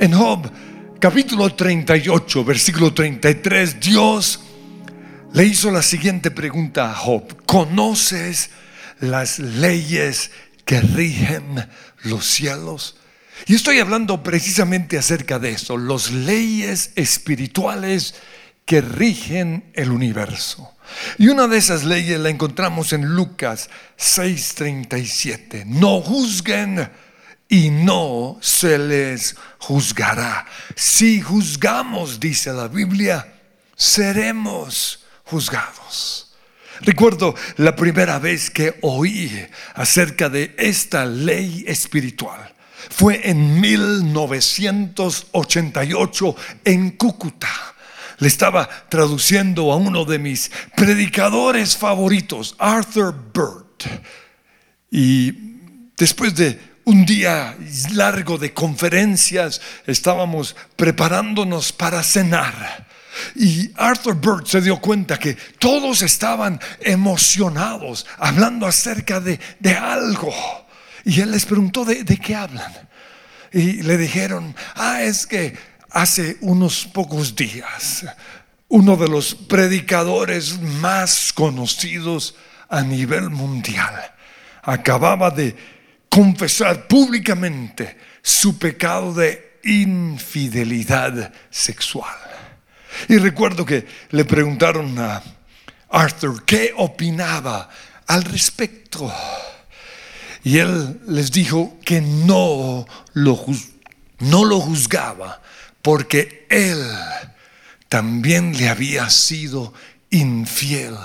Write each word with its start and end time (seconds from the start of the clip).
En 0.00 0.14
Job, 0.14 0.50
capítulo 0.98 1.54
38, 1.54 2.42
versículo 2.42 2.94
33, 2.94 3.78
Dios 3.80 4.40
le 5.34 5.44
hizo 5.44 5.70
la 5.70 5.82
siguiente 5.82 6.30
pregunta 6.30 6.90
a 6.90 6.94
Job. 6.94 7.44
¿Conoces 7.44 8.48
las 9.00 9.38
leyes 9.38 10.30
que 10.64 10.80
rigen 10.80 11.68
los 12.04 12.24
cielos? 12.24 12.96
Y 13.46 13.54
estoy 13.54 13.78
hablando 13.78 14.22
precisamente 14.22 14.96
acerca 14.96 15.38
de 15.38 15.50
eso, 15.50 15.76
las 15.76 16.10
leyes 16.10 16.92
espirituales 16.94 18.14
que 18.64 18.80
rigen 18.80 19.70
el 19.74 19.90
universo. 19.90 20.74
Y 21.18 21.28
una 21.28 21.46
de 21.46 21.58
esas 21.58 21.84
leyes 21.84 22.18
la 22.18 22.30
encontramos 22.30 22.94
en 22.94 23.04
Lucas 23.04 23.68
6:37. 23.98 25.66
No 25.66 26.00
juzguen 26.00 26.88
y 27.50 27.70
no 27.70 28.38
se 28.40 28.78
les 28.78 29.36
juzgará. 29.58 30.46
Si 30.74 31.20
juzgamos, 31.20 32.18
dice 32.18 32.50
la 32.52 32.68
Biblia, 32.68 33.30
seremos 33.76 35.04
juzgados. 35.24 36.32
Recuerdo 36.80 37.34
la 37.58 37.76
primera 37.76 38.18
vez 38.18 38.48
que 38.48 38.78
oí 38.80 39.46
acerca 39.74 40.30
de 40.30 40.54
esta 40.56 41.04
ley 41.04 41.62
espiritual. 41.66 42.54
Fue 42.88 43.28
en 43.28 43.60
1988 43.60 46.36
en 46.64 46.90
Cúcuta 46.92 47.70
le 48.20 48.28
estaba 48.28 48.68
traduciendo 48.88 49.72
a 49.72 49.76
uno 49.76 50.04
de 50.04 50.18
mis 50.18 50.50
predicadores 50.76 51.76
favoritos, 51.76 52.54
Arthur 52.58 53.14
Burt. 53.32 53.84
Y 54.90 55.32
después 55.96 56.34
de 56.34 56.58
un 56.84 57.04
día 57.04 57.56
largo 57.92 58.38
de 58.38 58.52
conferencias, 58.52 59.60
estábamos 59.86 60.56
preparándonos 60.76 61.72
para 61.72 62.02
cenar. 62.02 62.88
Y 63.34 63.70
Arthur 63.76 64.14
Burt 64.14 64.46
se 64.46 64.60
dio 64.60 64.80
cuenta 64.80 65.18
que 65.18 65.34
todos 65.58 66.02
estaban 66.02 66.60
emocionados, 66.80 68.06
hablando 68.18 68.66
acerca 68.66 69.20
de, 69.20 69.38
algo. 69.76 70.32
Y 71.04 71.20
él 71.20 71.32
les 71.32 71.44
preguntó, 71.46 71.84
¿de, 71.84 72.04
¿de 72.04 72.16
qué 72.16 72.34
hablan? 72.34 72.72
Y 73.52 73.82
le 73.82 73.96
dijeron, 73.96 74.54
ah, 74.76 75.02
es 75.02 75.26
que 75.26 75.56
hace 75.90 76.38
unos 76.40 76.86
pocos 76.86 77.34
días, 77.34 78.06
uno 78.68 78.96
de 78.96 79.08
los 79.08 79.34
predicadores 79.34 80.60
más 80.60 81.32
conocidos 81.32 82.36
a 82.68 82.82
nivel 82.82 83.30
mundial 83.30 83.94
acababa 84.62 85.30
de 85.30 85.56
confesar 86.10 86.86
públicamente 86.86 87.96
su 88.20 88.58
pecado 88.58 89.14
de 89.14 89.58
infidelidad 89.64 91.32
sexual. 91.50 92.18
Y 93.08 93.16
recuerdo 93.16 93.64
que 93.64 93.86
le 94.10 94.24
preguntaron 94.24 94.98
a 94.98 95.22
Arthur 95.88 96.44
qué 96.44 96.74
opinaba 96.76 97.70
al 98.06 98.24
respecto. 98.24 99.10
Y 100.42 100.58
él 100.58 101.00
les 101.06 101.30
dijo 101.30 101.78
que 101.84 102.00
no 102.00 102.86
lo, 103.12 103.44
no 104.18 104.44
lo 104.44 104.60
juzgaba, 104.60 105.40
porque 105.80 106.46
él 106.50 106.82
también 107.88 108.56
le 108.56 108.68
había 108.68 109.08
sido 109.10 109.72
infiel 110.10 110.96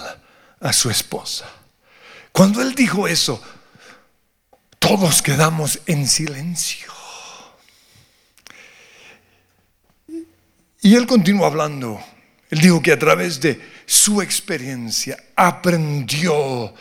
a 0.59 0.73
su 0.73 0.89
esposa. 0.89 1.45
Cuando 2.31 2.61
él 2.61 2.73
dijo 2.75 3.07
eso, 3.07 3.41
todos 4.87 5.23
quedamos 5.23 5.79
en 5.87 6.07
silencio. 6.07 6.93
Y 10.81 10.93
él 10.93 11.07
continuó 11.07 11.47
hablando. 11.47 11.99
Él 12.51 12.59
dijo 12.59 12.81
que 12.83 12.91
a 12.91 12.99
través 12.99 13.41
de 13.41 13.59
su 13.87 14.21
experiencia 14.21 15.17
aprendió 15.35 16.71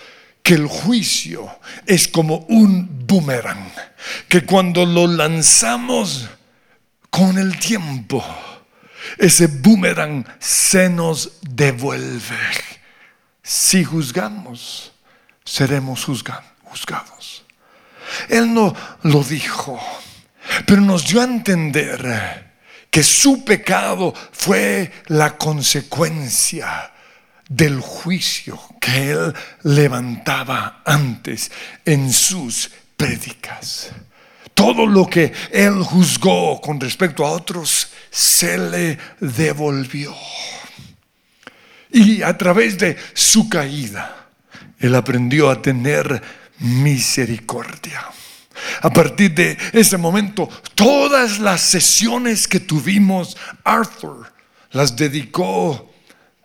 que 0.42 0.52
el 0.52 0.66
juicio 0.66 1.48
es 1.86 2.06
como 2.06 2.40
un 2.50 3.06
boomerang, 3.06 3.72
que 4.28 4.44
cuando 4.44 4.84
lo 4.84 5.06
lanzamos 5.06 6.28
con 7.08 7.38
el 7.38 7.58
tiempo, 7.58 8.22
ese 9.16 9.46
boomerang 9.46 10.26
se 10.38 10.90
nos 10.90 11.38
devuelve. 11.40 12.36
Si 13.42 13.82
juzgamos, 13.82 14.92
seremos 15.42 16.04
juzgados. 16.04 17.43
Él 18.28 18.52
no 18.52 18.74
lo 19.02 19.22
dijo, 19.22 19.80
pero 20.66 20.80
nos 20.80 21.06
dio 21.06 21.20
a 21.20 21.24
entender 21.24 22.52
que 22.90 23.02
su 23.02 23.44
pecado 23.44 24.14
fue 24.32 24.92
la 25.06 25.36
consecuencia 25.36 26.92
del 27.48 27.80
juicio 27.80 28.58
que 28.80 29.10
él 29.10 29.34
levantaba 29.62 30.82
antes 30.84 31.50
en 31.84 32.12
sus 32.12 32.70
prédicas. 32.96 33.90
Todo 34.54 34.86
lo 34.86 35.06
que 35.08 35.32
él 35.50 35.82
juzgó 35.82 36.60
con 36.60 36.80
respecto 36.80 37.26
a 37.26 37.32
otros 37.32 37.88
se 38.10 38.56
le 38.56 38.98
devolvió. 39.18 40.14
Y 41.90 42.22
a 42.22 42.36
través 42.38 42.78
de 42.78 42.96
su 43.12 43.48
caída, 43.48 44.28
él 44.78 44.94
aprendió 44.94 45.50
a 45.50 45.60
tener 45.60 46.22
misericordia. 46.64 48.02
A 48.82 48.90
partir 48.90 49.34
de 49.34 49.58
ese 49.72 49.96
momento, 49.96 50.48
todas 50.74 51.38
las 51.38 51.60
sesiones 51.60 52.48
que 52.48 52.60
tuvimos, 52.60 53.36
Arthur 53.64 54.32
las 54.70 54.96
dedicó 54.96 55.92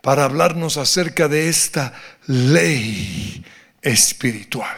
para 0.02 0.24
hablarnos 0.24 0.76
acerca 0.76 1.28
de 1.28 1.48
esta 1.48 1.92
ley 2.26 3.44
espiritual. 3.82 4.76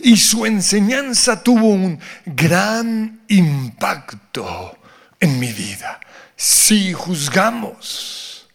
Y 0.00 0.16
su 0.16 0.46
enseñanza 0.46 1.42
tuvo 1.42 1.68
un 1.68 1.98
gran 2.26 3.20
impacto 3.28 4.76
en 5.20 5.38
mi 5.38 5.52
vida. 5.52 6.00
Si 6.36 6.92
juzgamos, 6.92 8.48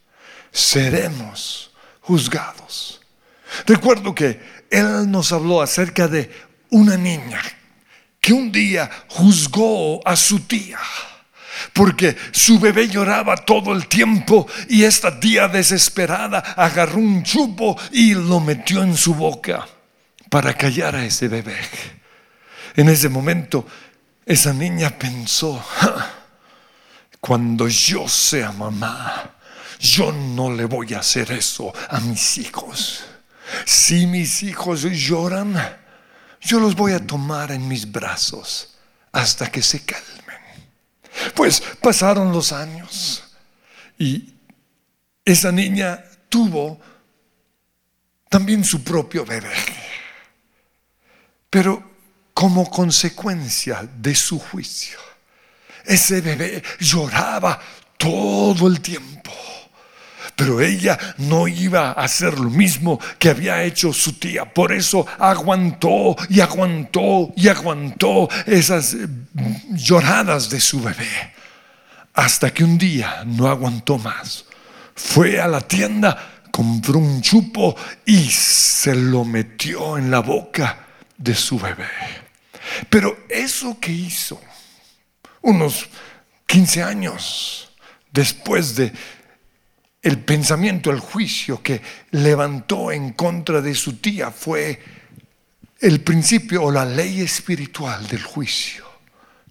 seremos 0.51 1.71
juzgados. 2.01 3.01
Recuerdo 3.65 4.13
que 4.13 4.56
él 4.69 5.09
nos 5.09 5.31
habló 5.31 5.61
acerca 5.61 6.07
de 6.07 6.31
una 6.69 6.97
niña 6.97 7.41
que 8.19 8.33
un 8.33 8.51
día 8.51 8.89
juzgó 9.07 10.05
a 10.05 10.15
su 10.15 10.41
tía 10.41 10.79
porque 11.73 12.15
su 12.31 12.59
bebé 12.59 12.87
lloraba 12.87 13.35
todo 13.35 13.73
el 13.73 13.87
tiempo 13.87 14.47
y 14.69 14.83
esta 14.83 15.19
tía 15.19 15.47
desesperada 15.47 16.39
agarró 16.39 16.99
un 16.99 17.23
chupo 17.23 17.77
y 17.91 18.13
lo 18.13 18.39
metió 18.39 18.83
en 18.83 18.95
su 18.95 19.15
boca 19.15 19.67
para 20.29 20.53
callar 20.53 20.95
a 20.95 21.05
ese 21.05 21.27
bebé. 21.27 21.57
En 22.75 22.89
ese 22.89 23.09
momento, 23.09 23.65
esa 24.25 24.53
niña 24.53 24.89
pensó, 24.89 25.63
cuando 27.19 27.67
yo 27.67 28.07
sea 28.07 28.51
mamá, 28.51 29.31
yo 29.79 30.11
no 30.11 30.51
le 30.51 30.65
voy 30.65 30.93
a 30.93 30.99
hacer 30.99 31.31
eso 31.31 31.73
a 31.89 31.99
mis 31.99 32.37
hijos. 32.37 33.03
Si 33.65 34.05
mis 34.07 34.43
hijos 34.43 34.83
lloran, 34.83 35.55
yo 36.41 36.59
los 36.59 36.75
voy 36.75 36.93
a 36.93 37.05
tomar 37.05 37.51
en 37.51 37.67
mis 37.67 37.91
brazos 37.91 38.75
hasta 39.11 39.51
que 39.51 39.61
se 39.61 39.83
calmen. 39.83 40.07
Pues 41.35 41.61
pasaron 41.81 42.31
los 42.31 42.51
años 42.51 43.23
y 43.97 44.33
esa 45.25 45.51
niña 45.51 46.03
tuvo 46.29 46.79
también 48.29 48.63
su 48.63 48.83
propio 48.83 49.25
bebé. 49.25 49.53
Pero 51.49 51.91
como 52.33 52.69
consecuencia 52.69 53.89
de 53.97 54.13
su 54.13 54.39
juicio, 54.39 54.99
ese 55.85 56.21
bebé 56.21 56.61
lloraba 56.79 57.59
todo 57.97 58.67
el 58.67 58.81
tiempo. 58.81 59.31
Pero 60.37 60.61
ella 60.61 60.99
no 61.17 61.47
iba 61.47 61.89
a 61.89 62.03
hacer 62.03 62.37
lo 62.37 62.51
mismo 62.51 62.99
que 63.17 63.31
había 63.31 63.63
hecho 63.63 63.91
su 63.91 64.13
tía. 64.13 64.45
Por 64.45 64.71
eso 64.71 65.03
aguantó 65.17 66.15
y 66.29 66.41
aguantó 66.41 67.33
y 67.35 67.47
aguantó 67.47 68.29
esas 68.45 68.93
eh, 68.93 69.07
lloradas 69.71 70.47
de 70.51 70.59
su 70.61 70.79
bebé. 70.79 71.33
Hasta 72.13 72.53
que 72.53 72.63
un 72.63 72.77
día 72.77 73.23
no 73.25 73.47
aguantó 73.47 73.97
más. 73.97 74.45
Fue 74.93 75.41
a 75.41 75.47
la 75.47 75.61
tienda, 75.61 76.41
compró 76.51 76.99
un 76.99 77.19
chupo 77.23 77.75
y 78.05 78.29
se 78.29 78.93
lo 78.93 79.25
metió 79.25 79.97
en 79.97 80.11
la 80.11 80.19
boca 80.19 80.85
de 81.17 81.33
su 81.33 81.57
bebé. 81.57 81.89
Pero 82.91 83.25
eso 83.27 83.79
que 83.79 83.91
hizo, 83.91 84.39
unos 85.41 85.89
15 86.45 86.83
años 86.83 87.71
después 88.11 88.75
de 88.75 88.93
el 90.07 90.19
pensamiento, 90.19 90.89
el 90.89 91.01
juicio 91.01 91.61
que 91.61 91.81
levantó 92.11 92.93
en 92.93 93.11
contra 93.11 93.59
de 93.59 93.75
su 93.75 93.97
tía 93.97 94.31
fue 94.31 94.81
el 95.81 95.99
principio 95.99 96.63
o 96.63 96.71
la 96.71 96.85
ley 96.85 97.19
espiritual 97.19 98.07
del 98.07 98.23
juicio. 98.23 98.85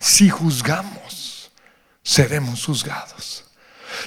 Si 0.01 0.31
juzgamos, 0.31 1.53
seremos 2.03 2.65
juzgados. 2.65 3.45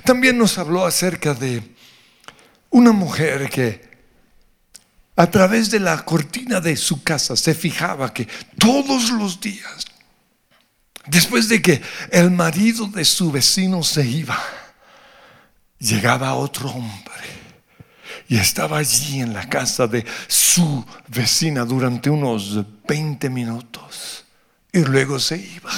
También 0.04 0.40
nos 0.40 0.58
habló 0.58 0.88
acerca 0.88 1.36
de 1.36 1.62
una 2.72 2.94
mujer 2.94 3.48
que 3.52 3.88
a 5.18 5.30
través 5.30 5.70
de 5.70 5.80
la 5.80 6.04
cortina 6.04 6.60
de 6.60 6.76
su 6.78 7.04
casa 7.04 7.36
se 7.36 7.54
fijaba 7.54 8.12
que 8.12 8.28
todos 8.58 9.12
los 9.12 9.40
días, 9.40 9.86
después 11.06 11.48
de 11.48 11.62
que 11.62 11.80
el 12.10 12.32
marido 12.32 12.88
de 12.88 13.06
su 13.06 13.32
vecino 13.32 13.84
se 13.84 14.04
iba, 14.08 14.42
llegaba 15.80 16.36
otro 16.36 16.70
hombre 16.70 17.40
y 18.28 18.38
estaba 18.38 18.78
allí 18.78 19.22
en 19.22 19.34
la 19.34 19.50
casa 19.50 19.88
de 19.88 20.06
su 20.28 20.86
vecina 21.08 21.66
durante 21.66 22.10
unos 22.10 22.64
20 22.88 23.30
minutos 23.30 24.26
y 24.72 24.80
luego 24.84 25.20
se 25.20 25.38
iba. 25.38 25.72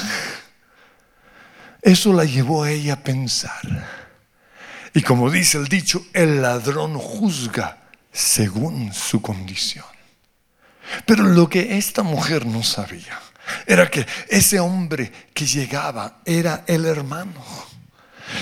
Eso 1.81 2.13
la 2.13 2.25
llevó 2.25 2.63
a 2.63 2.71
ella 2.71 2.93
a 2.93 3.03
pensar. 3.03 3.61
Y 4.93 5.01
como 5.01 5.29
dice 5.29 5.57
el 5.57 5.67
dicho, 5.67 6.05
el 6.13 6.41
ladrón 6.41 6.97
juzga 6.97 7.77
según 8.11 8.93
su 8.93 9.21
condición. 9.21 9.85
Pero 11.05 11.23
lo 11.23 11.47
que 11.47 11.77
esta 11.77 12.03
mujer 12.03 12.45
no 12.45 12.63
sabía 12.63 13.17
era 13.65 13.89
que 13.89 14.05
ese 14.27 14.59
hombre 14.59 15.11
que 15.33 15.45
llegaba 15.45 16.21
era 16.25 16.63
el 16.67 16.85
hermano, 16.85 17.43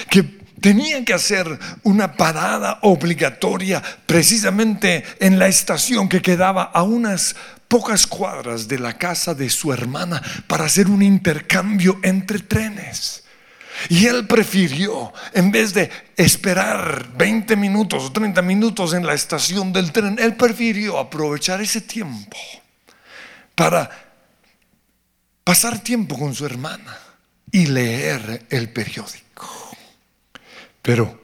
que 0.09 0.38
tenía 0.61 1.03
que 1.05 1.13
hacer 1.13 1.59
una 1.83 2.13
parada 2.13 2.79
obligatoria 2.81 3.81
precisamente 4.05 5.03
en 5.19 5.39
la 5.39 5.47
estación 5.47 6.09
que 6.09 6.21
quedaba 6.21 6.63
a 6.63 6.83
unas 6.83 7.35
pocas 7.67 8.07
cuadras 8.07 8.67
de 8.67 8.79
la 8.79 8.97
casa 8.97 9.33
de 9.33 9.49
su 9.49 9.71
hermana 9.71 10.21
para 10.47 10.65
hacer 10.65 10.87
un 10.87 11.01
intercambio 11.01 11.99
entre 12.03 12.39
trenes. 12.39 13.23
Y 13.87 14.07
él 14.07 14.27
prefirió, 14.27 15.13
en 15.33 15.51
vez 15.51 15.73
de 15.73 15.89
esperar 16.17 17.11
20 17.15 17.55
minutos 17.55 18.03
o 18.03 18.11
30 18.11 18.41
minutos 18.41 18.93
en 18.93 19.05
la 19.05 19.13
estación 19.13 19.71
del 19.71 19.93
tren, 19.93 20.17
él 20.19 20.35
prefirió 20.35 20.97
aprovechar 20.99 21.61
ese 21.61 21.79
tiempo 21.79 22.37
para 23.55 23.89
pasar 25.43 25.79
tiempo 25.79 26.17
con 26.17 26.35
su 26.35 26.45
hermana 26.45 26.97
y 27.51 27.67
leer 27.67 28.45
el 28.49 28.69
periódico. 28.69 29.28
Pero, 30.81 31.19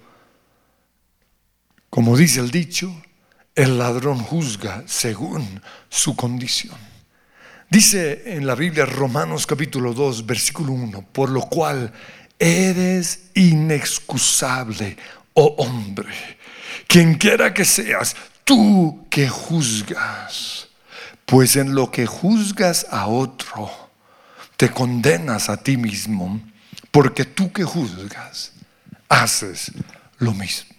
como 1.89 2.17
dice 2.17 2.39
el 2.39 2.51
dicho, 2.51 2.93
el 3.55 3.77
ladrón 3.77 4.19
juzga 4.19 4.83
según 4.85 5.61
su 5.89 6.15
condición. 6.15 6.77
Dice 7.69 8.23
en 8.25 8.45
la 8.45 8.55
Biblia 8.55 8.85
Romanos 8.85 9.47
capítulo 9.47 9.93
2, 9.93 10.25
versículo 10.25 10.73
1, 10.73 11.07
por 11.11 11.29
lo 11.29 11.41
cual 11.41 11.91
eres 12.37 13.29
inexcusable, 13.33 14.97
oh 15.33 15.55
hombre, 15.57 16.13
quien 16.87 17.15
quiera 17.15 17.53
que 17.53 17.65
seas, 17.65 18.15
tú 18.43 19.07
que 19.09 19.27
juzgas, 19.27 20.67
pues 21.25 21.55
en 21.55 21.73
lo 21.73 21.89
que 21.89 22.05
juzgas 22.05 22.87
a 22.91 23.07
otro, 23.07 23.71
te 24.57 24.69
condenas 24.69 25.49
a 25.49 25.57
ti 25.57 25.75
mismo, 25.75 26.39
porque 26.91 27.25
tú 27.25 27.51
que 27.51 27.63
juzgas, 27.63 28.53
haces 29.09 29.71
lo 30.17 30.33
mismo. 30.33 30.75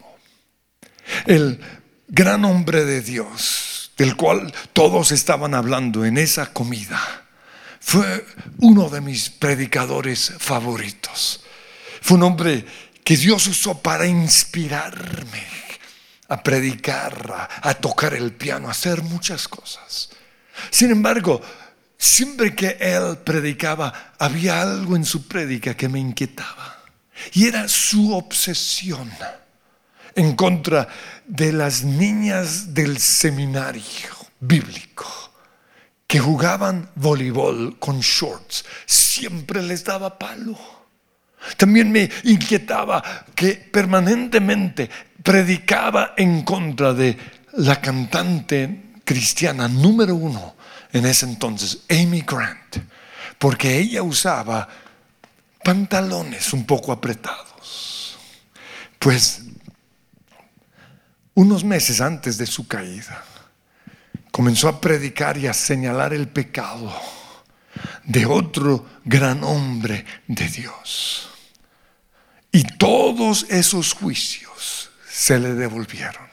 El 1.26 1.61
gran 2.08 2.44
hombre 2.44 2.84
de 2.84 3.00
Dios, 3.00 3.93
del 3.96 4.17
cual 4.17 4.52
todos 4.73 5.12
estaban 5.12 5.55
hablando 5.55 6.05
en 6.05 6.19
esa 6.19 6.52
comida, 6.52 7.00
fue 7.81 8.26
uno 8.58 8.88
de 8.88 9.00
mis 9.00 9.31
predicadores 9.31 10.32
favoritos. 10.38 11.44
Fue 12.00 12.17
un 12.17 12.25
hombre 12.25 12.64
que 13.05 13.17
Dios 13.17 13.46
usó 13.46 13.81
para 13.81 14.06
inspirarme 14.06 15.46
a 16.29 16.43
predicar, 16.43 17.49
a, 17.62 17.75
tocar 17.75 18.14
el 18.14 18.32
piano, 18.32 18.69
a 18.69 18.72
hacer 18.72 19.02
muchas 19.02 19.46
cosas. 19.46 20.11
Sin 20.70 20.90
embargo, 20.90 21.40
siempre 21.96 22.55
que 22.55 22.76
él 22.81 23.19
predicaba, 23.19 24.14
había 24.19 24.61
algo 24.61 24.96
en 24.96 25.05
su 25.05 25.29
prédica 25.29 25.76
que 25.76 25.88
me 25.88 26.00
inquietaba. 26.00 26.75
Y 27.33 27.47
era 27.47 27.69
su 27.69 28.15
obsesión 28.15 29.11
en 30.15 30.35
contra 30.35 30.89
de 31.27 31.53
las 31.53 31.85
niñas 31.85 32.75
del 32.75 32.99
seminario 32.99 33.83
bíblico 34.41 35.07
que 36.07 36.19
jugaban 36.19 36.91
voleibol 36.95 37.79
con 37.79 38.01
shorts. 38.01 38.65
Siempre 38.87 39.63
les 39.63 39.85
daba 39.85 40.19
palo. 40.19 40.59
También 41.57 41.93
me 41.93 42.09
inquietaba 42.25 43.03
que 43.35 43.55
permanentemente 43.55 44.89
predicaba 45.23 46.15
en 46.17 46.43
contra 46.43 46.93
de 46.93 47.17
la 47.55 47.81
cantante 47.81 48.93
cristiana 49.05 49.69
número 49.69 50.15
uno 50.15 50.57
en 50.93 51.07
ese 51.07 51.27
entonces, 51.27 51.81
Amy 51.91 52.23
Grant, 52.23 52.77
porque 53.39 53.79
ella 53.79 54.03
usaba 54.03 54.69
pantalones 55.67 56.53
un 56.53 56.65
poco 56.65 56.93
apretados. 56.93 58.17
Pues 59.01 59.43
unos 61.35 61.65
meses 61.65 62.01
antes 62.01 62.39
de 62.39 62.47
su 62.47 62.69
caída, 62.69 63.25
comenzó 64.31 64.69
a 64.69 64.81
predicar 64.81 65.37
y 65.37 65.49
a 65.49 65.53
señalar 65.53 66.15
el 66.15 66.29
pecado 66.29 66.95
de 68.05 68.27
otro 68.27 68.87
gran 69.05 69.43
hombre 69.43 70.07
de 70.29 70.49
Dios. 70.49 71.31
Y 72.53 72.63
todos 72.63 73.47
esos 73.51 73.93
juicios 73.93 74.91
se 75.11 75.41
le 75.41 75.55
devolvieron. 75.55 76.29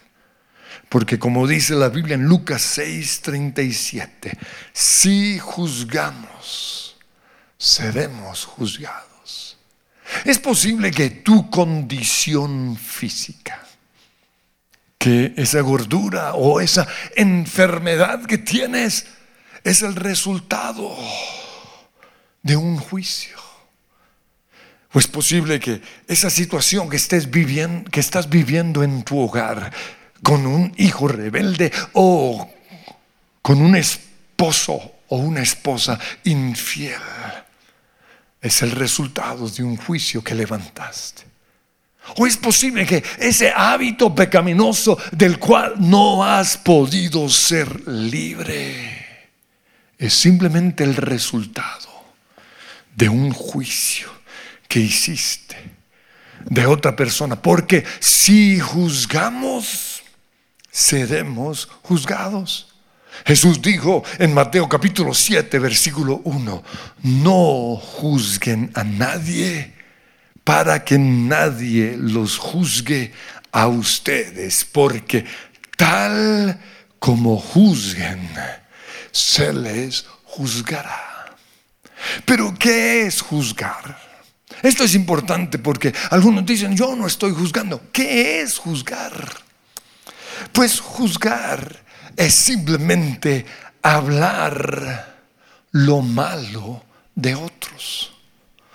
Porque 0.89 1.17
como 1.17 1.47
dice 1.47 1.73
la 1.73 1.89
Biblia 1.89 2.13
en 2.13 2.25
Lucas 2.25 2.77
6:37, 2.77 4.37
si 4.73 5.39
juzgamos, 5.39 6.97
seremos 7.57 8.45
juzgados. 8.45 9.12
Es 10.25 10.39
posible 10.39 10.91
que 10.91 11.09
tu 11.09 11.49
condición 11.49 12.77
física, 12.77 13.63
que 14.97 15.33
esa 15.35 15.61
gordura 15.61 16.33
o 16.35 16.61
esa 16.61 16.87
enfermedad 17.15 18.25
que 18.25 18.37
tienes 18.37 19.05
es 19.63 19.81
el 19.81 19.95
resultado 19.95 20.95
de 22.41 22.55
un 22.55 22.77
juicio. 22.77 23.37
¿O 24.93 24.99
es 24.99 25.07
posible 25.07 25.59
que 25.59 25.81
esa 26.07 26.29
situación 26.29 26.89
que, 26.89 26.97
estés 26.97 27.31
viviendo, 27.31 27.89
que 27.89 27.99
estás 27.99 28.29
viviendo 28.29 28.83
en 28.83 29.03
tu 29.03 29.19
hogar 29.19 29.73
con 30.21 30.45
un 30.45 30.73
hijo 30.77 31.07
rebelde 31.07 31.71
o 31.93 32.49
con 33.41 33.61
un 33.61 33.75
esposo 33.75 34.79
o 35.09 35.17
una 35.17 35.41
esposa 35.41 35.99
infiel 36.23 37.01
es 38.43 38.61
el 38.61 38.71
resultado 38.71 39.49
de 39.49 39.63
un 39.63 39.75
juicio 39.75 40.23
que 40.23 40.35
levantaste? 40.35 41.23
¿O 42.17 42.27
es 42.27 42.37
posible 42.37 42.85
que 42.85 43.03
ese 43.17 43.51
hábito 43.51 44.13
pecaminoso 44.13 44.99
del 45.11 45.39
cual 45.39 45.75
no 45.79 46.23
has 46.23 46.57
podido 46.57 47.27
ser 47.29 47.87
libre 47.87 49.29
es 49.97 50.13
simplemente 50.13 50.83
el 50.83 50.95
resultado 50.95 51.89
de 52.95 53.09
un 53.09 53.31
juicio? 53.31 54.13
que 54.73 54.79
hiciste 54.79 55.55
de 56.45 56.65
otra 56.65 56.95
persona. 56.95 57.39
Porque 57.39 57.85
si 57.99 58.59
juzgamos, 58.59 60.01
seremos 60.71 61.69
juzgados. 61.83 62.72
Jesús 63.25 63.61
dijo 63.61 64.03
en 64.19 64.33
Mateo 64.33 64.67
capítulo 64.67 65.13
7, 65.13 65.59
versículo 65.59 66.21
1, 66.23 66.63
no 67.03 67.75
juzguen 67.75 68.71
a 68.73 68.83
nadie 68.83 69.73
para 70.43 70.83
que 70.83 70.97
nadie 70.97 71.95
los 71.97 72.37
juzgue 72.37 73.13
a 73.51 73.67
ustedes, 73.67 74.65
porque 74.65 75.25
tal 75.77 76.59
como 76.99 77.37
juzguen, 77.37 78.29
se 79.11 79.53
les 79.53 80.05
juzgará. 80.23 81.35
Pero 82.25 82.53
¿qué 82.57 83.05
es 83.05 83.21
juzgar? 83.21 83.97
Esto 84.61 84.83
es 84.83 84.95
importante 84.95 85.59
porque 85.59 85.93
algunos 86.09 86.45
dicen, 86.45 86.75
yo 86.75 86.95
no 86.95 87.07
estoy 87.07 87.31
juzgando. 87.31 87.81
¿Qué 87.91 88.41
es 88.41 88.57
juzgar? 88.57 89.13
Pues 90.51 90.79
juzgar 90.79 91.82
es 92.15 92.33
simplemente 92.33 93.45
hablar 93.81 95.15
lo 95.71 96.01
malo 96.01 96.83
de 97.15 97.35
otros. 97.35 98.11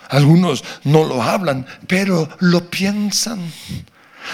Algunos 0.09 0.63
no 0.83 1.03
lo 1.03 1.21
hablan, 1.21 1.65
pero 1.87 2.29
lo 2.39 2.69
piensan. 2.69 3.39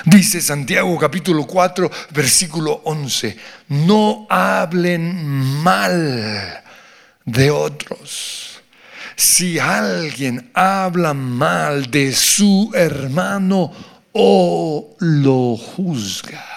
Dice 0.05 0.41
Santiago 0.41 0.97
capítulo 0.97 1.45
4, 1.45 1.91
versículo 2.11 2.81
11, 2.85 3.37
no 3.69 4.25
hablen 4.29 5.15
mal 5.63 6.63
de 7.25 7.51
otros 7.51 8.45
si 9.15 9.59
alguien 9.59 10.51
habla 10.53 11.13
mal 11.13 11.89
de 11.89 12.13
su 12.13 12.71
hermano 12.73 13.71
o 14.11 14.95
lo 14.99 15.55
juzga. 15.55 16.54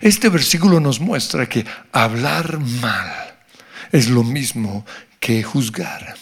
Este 0.00 0.28
versículo 0.28 0.80
nos 0.80 1.00
muestra 1.00 1.48
que 1.48 1.64
hablar 1.92 2.58
mal 2.58 3.38
es 3.92 4.08
lo 4.08 4.22
mismo 4.22 4.84
que 5.20 5.42
juzgar. 5.42 6.16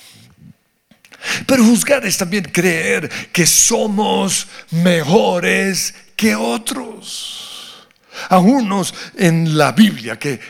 Pero 1.47 1.65
juzgar 1.65 2.05
es 2.07 2.19
también 2.19 2.45
creer 2.45 3.09
que 3.33 3.47
somos 3.47 4.47
mejores 4.71 5.95
que 6.17 6.35
otros. 6.37 7.87
A 8.29 8.39
unos 8.39 8.95
en 9.17 9.57
la 9.59 9.73
Biblia 9.73 10.19
que 10.19 10.41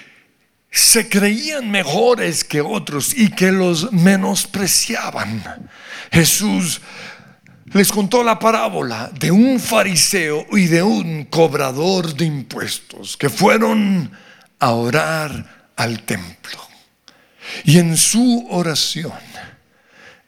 se 0.70 1.08
creían 1.08 1.70
mejores 1.70 2.44
que 2.44 2.60
otros 2.60 3.16
y 3.16 3.30
que 3.30 3.52
los 3.52 3.92
menospreciaban. 3.92 5.70
Jesús 6.12 6.80
les 7.74 7.90
contó 7.90 8.22
la 8.22 8.38
parábola 8.38 9.10
de 9.18 9.32
un 9.32 9.58
fariseo 9.58 10.46
y 10.52 10.66
de 10.66 10.82
un 10.82 11.24
cobrador 11.24 12.14
de 12.14 12.24
impuestos 12.24 13.16
que 13.16 13.28
fueron 13.28 14.10
a 14.60 14.70
orar 14.70 15.72
al 15.74 16.02
templo. 16.04 16.58
Y 17.64 17.78
en 17.78 17.96
su 17.96 18.46
oración, 18.48 19.12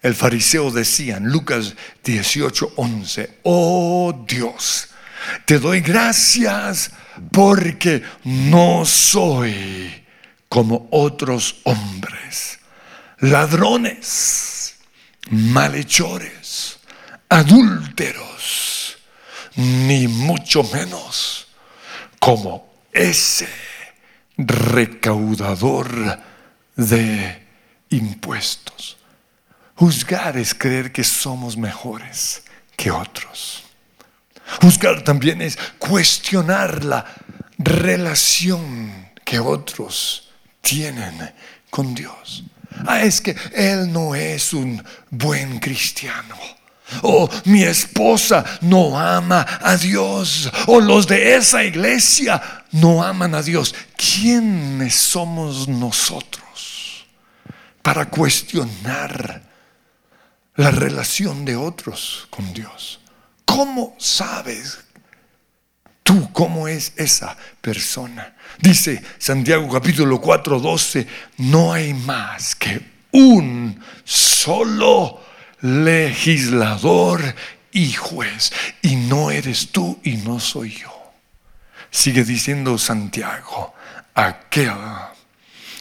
el 0.02 0.16
fariseo 0.16 0.72
decía 0.72 1.18
en 1.18 1.28
Lucas 1.28 1.74
18, 2.02 2.72
11, 2.74 3.38
oh 3.44 4.24
Dios, 4.26 4.88
te 5.44 5.60
doy 5.60 5.82
gracias 5.82 6.90
porque 7.30 8.02
no 8.24 8.84
soy 8.84 10.04
como 10.48 10.88
otros 10.90 11.60
hombres, 11.62 12.58
ladrones, 13.20 14.74
malhechores, 15.30 16.75
adúlteros, 17.28 18.98
ni 19.56 20.08
mucho 20.08 20.62
menos 20.64 21.46
como 22.18 22.72
ese 22.92 23.48
recaudador 24.36 26.20
de 26.76 27.42
impuestos. 27.90 28.96
Juzgar 29.74 30.36
es 30.36 30.54
creer 30.54 30.92
que 30.92 31.04
somos 31.04 31.56
mejores 31.56 32.44
que 32.76 32.90
otros. 32.90 33.64
Juzgar 34.62 35.02
también 35.02 35.42
es 35.42 35.58
cuestionar 35.78 36.84
la 36.84 37.04
relación 37.58 39.10
que 39.24 39.38
otros 39.38 40.30
tienen 40.60 41.32
con 41.70 41.94
Dios. 41.94 42.44
Ah, 42.86 43.02
es 43.02 43.20
que 43.20 43.36
Él 43.54 43.92
no 43.92 44.14
es 44.14 44.52
un 44.52 44.82
buen 45.10 45.58
cristiano. 45.58 46.36
O 47.02 47.28
mi 47.44 47.62
esposa 47.62 48.44
no 48.60 48.98
ama 48.98 49.44
a 49.60 49.76
Dios. 49.76 50.50
O 50.66 50.80
los 50.80 51.06
de 51.06 51.36
esa 51.36 51.64
iglesia 51.64 52.40
no 52.72 53.02
aman 53.02 53.34
a 53.34 53.42
Dios. 53.42 53.74
¿Quiénes 53.96 54.94
somos 54.94 55.68
nosotros 55.68 57.06
para 57.82 58.08
cuestionar 58.08 59.42
la 60.54 60.70
relación 60.70 61.44
de 61.44 61.56
otros 61.56 62.26
con 62.30 62.52
Dios? 62.52 63.00
¿Cómo 63.44 63.94
sabes 63.98 64.78
tú 66.02 66.30
cómo 66.32 66.68
es 66.68 66.92
esa 66.96 67.36
persona? 67.60 68.36
Dice 68.60 69.02
Santiago 69.18 69.68
capítulo 69.68 70.20
4, 70.20 70.60
12, 70.60 71.06
no 71.38 71.72
hay 71.72 71.94
más 71.94 72.54
que 72.54 72.96
un 73.12 73.80
solo 74.04 75.25
legislador 75.60 77.34
y 77.72 77.92
juez. 77.92 78.52
Y 78.82 78.96
no 78.96 79.30
eres 79.30 79.70
tú 79.70 80.00
y 80.02 80.16
no 80.16 80.40
soy 80.40 80.70
yo. 80.72 80.92
Sigue 81.90 82.24
diciendo 82.24 82.78
Santiago, 82.78 83.74
aquel 84.14 84.72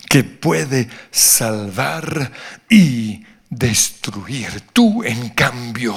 que 0.10 0.24
puede 0.24 0.88
salvar 1.12 2.32
y 2.70 3.26
destruir. 3.50 4.62
Tú, 4.72 5.04
en 5.04 5.30
cambio, 5.30 5.96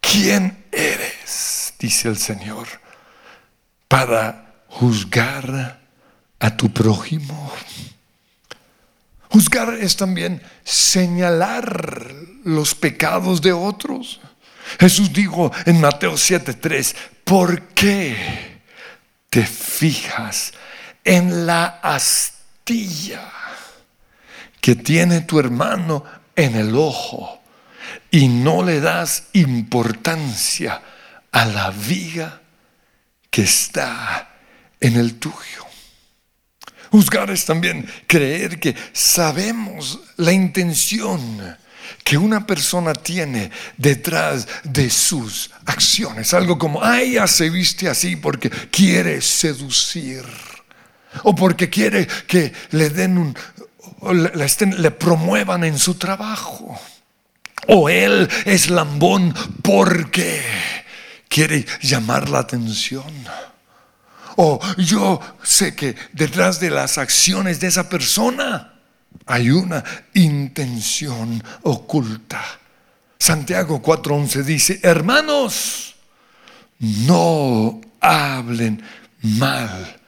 ¿quién 0.00 0.64
eres? 0.72 1.74
Dice 1.78 2.08
el 2.08 2.18
Señor, 2.18 2.66
para 3.86 4.62
juzgar 4.68 5.80
a 6.38 6.56
tu 6.56 6.70
prójimo. 6.72 7.52
Juzgar 9.30 9.74
es 9.74 9.96
también 9.96 10.42
señalar 10.64 12.12
los 12.44 12.74
pecados 12.74 13.42
de 13.42 13.52
otros. 13.52 14.20
Jesús 14.78 15.12
dijo 15.12 15.50
en 15.66 15.80
Mateo 15.80 16.14
7:3, 16.14 16.94
¿por 17.24 17.62
qué 17.68 18.60
te 19.30 19.44
fijas 19.44 20.52
en 21.04 21.46
la 21.46 21.80
astilla 21.82 23.30
que 24.60 24.74
tiene 24.74 25.22
tu 25.22 25.38
hermano 25.38 26.04
en 26.34 26.54
el 26.54 26.76
ojo 26.76 27.40
y 28.10 28.28
no 28.28 28.62
le 28.62 28.80
das 28.80 29.24
importancia 29.32 30.82
a 31.32 31.44
la 31.44 31.70
viga 31.70 32.40
que 33.30 33.42
está 33.42 34.28
en 34.80 34.96
el 34.96 35.18
tuyo. 35.18 35.67
Juzgar 36.90 37.30
es 37.30 37.44
también 37.44 37.88
creer 38.06 38.58
que 38.58 38.74
sabemos 38.92 40.00
la 40.16 40.32
intención 40.32 41.56
que 42.04 42.16
una 42.16 42.46
persona 42.46 42.92
tiene 42.94 43.50
detrás 43.76 44.46
de 44.64 44.90
sus 44.90 45.50
acciones. 45.66 46.32
Algo 46.34 46.58
como, 46.58 46.82
ay, 46.82 47.16
se 47.26 47.50
viste 47.50 47.88
así 47.88 48.16
porque 48.16 48.50
quiere 48.50 49.20
seducir. 49.20 50.24
O 51.24 51.34
porque 51.34 51.68
quiere 51.68 52.06
que 52.26 52.52
le 52.70 52.90
den 52.90 53.18
un, 53.18 53.36
le, 54.12 54.76
le 54.78 54.90
promuevan 54.90 55.64
en 55.64 55.78
su 55.78 55.94
trabajo. 55.94 56.78
O 57.66 57.88
él 57.88 58.28
es 58.44 58.70
lambón 58.70 59.34
porque 59.62 60.42
quiere 61.28 61.66
llamar 61.82 62.28
la 62.28 62.40
atención. 62.40 63.04
O 64.40 64.60
yo 64.76 65.20
sé 65.42 65.74
que 65.74 65.96
detrás 66.12 66.60
de 66.60 66.70
las 66.70 66.96
acciones 66.96 67.58
de 67.58 67.66
esa 67.66 67.88
persona 67.88 68.72
hay 69.26 69.50
una 69.50 69.82
intención 70.14 71.42
oculta. 71.62 72.40
Santiago 73.18 73.82
4:11 73.82 74.44
dice, 74.44 74.78
hermanos, 74.84 75.96
no 76.78 77.80
hablen 78.00 78.80
mal 79.22 80.00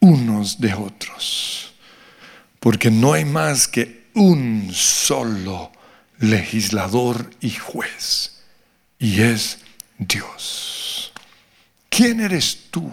unos 0.00 0.58
de 0.58 0.72
otros, 0.72 1.74
porque 2.60 2.90
no 2.90 3.12
hay 3.12 3.26
más 3.26 3.68
que 3.68 4.08
un 4.14 4.70
solo 4.72 5.70
legislador 6.18 7.28
y 7.42 7.50
juez, 7.50 8.40
y 8.98 9.20
es 9.20 9.58
Dios. 9.98 11.12
¿Quién 11.90 12.20
eres 12.20 12.70
tú? 12.70 12.90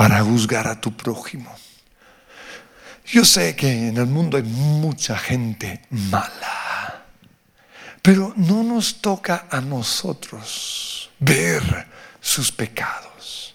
Para 0.00 0.22
juzgar 0.22 0.66
a 0.66 0.80
tu 0.80 0.96
prójimo. 0.96 1.54
Yo 3.04 3.22
sé 3.22 3.54
que 3.54 3.88
en 3.88 3.98
el 3.98 4.06
mundo 4.06 4.38
hay 4.38 4.42
mucha 4.44 5.18
gente 5.18 5.82
mala, 5.90 7.04
pero 8.00 8.32
no 8.34 8.62
nos 8.62 9.02
toca 9.02 9.46
a 9.50 9.60
nosotros 9.60 11.10
ver 11.18 11.86
sus 12.18 12.50
pecados. 12.50 13.54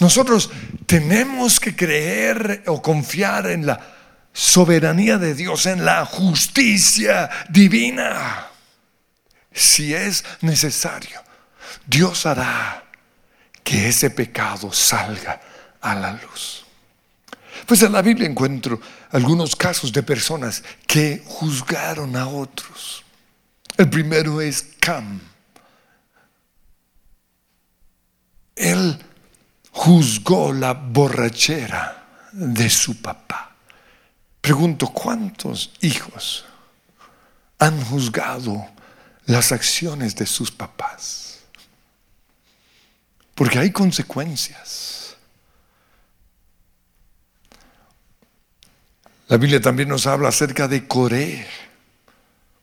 Nosotros 0.00 0.50
tenemos 0.86 1.60
que 1.60 1.76
creer 1.76 2.64
o 2.66 2.82
confiar 2.82 3.46
en 3.46 3.64
la 3.64 3.78
soberanía 4.32 5.18
de 5.18 5.36
Dios, 5.36 5.66
en 5.66 5.84
la 5.84 6.04
justicia 6.04 7.30
divina. 7.48 8.48
Si 9.52 9.94
es 9.94 10.24
necesario, 10.40 11.22
Dios 11.86 12.26
hará 12.26 12.83
que 13.64 13.88
ese 13.88 14.10
pecado 14.10 14.70
salga 14.72 15.40
a 15.80 15.94
la 15.94 16.12
luz. 16.12 16.64
Pues 17.66 17.82
en 17.82 17.92
la 17.92 18.02
Biblia 18.02 18.28
encuentro 18.28 18.80
algunos 19.10 19.56
casos 19.56 19.92
de 19.92 20.02
personas 20.02 20.62
que 20.86 21.22
juzgaron 21.24 22.14
a 22.14 22.28
otros. 22.28 23.02
El 23.76 23.88
primero 23.88 24.40
es 24.40 24.74
Cam. 24.78 25.20
Él 28.54 28.98
juzgó 29.72 30.52
la 30.52 30.74
borrachera 30.74 32.28
de 32.32 32.68
su 32.68 33.00
papá. 33.00 33.56
Pregunto, 34.40 34.88
¿cuántos 34.88 35.72
hijos 35.80 36.44
han 37.58 37.82
juzgado 37.82 38.68
las 39.24 39.52
acciones 39.52 40.14
de 40.14 40.26
sus 40.26 40.50
papás? 40.50 41.33
Porque 43.34 43.58
hay 43.58 43.70
consecuencias. 43.70 45.16
La 49.28 49.36
Biblia 49.38 49.60
también 49.60 49.88
nos 49.88 50.06
habla 50.06 50.28
acerca 50.28 50.68
de 50.68 50.86
Coré. 50.86 51.46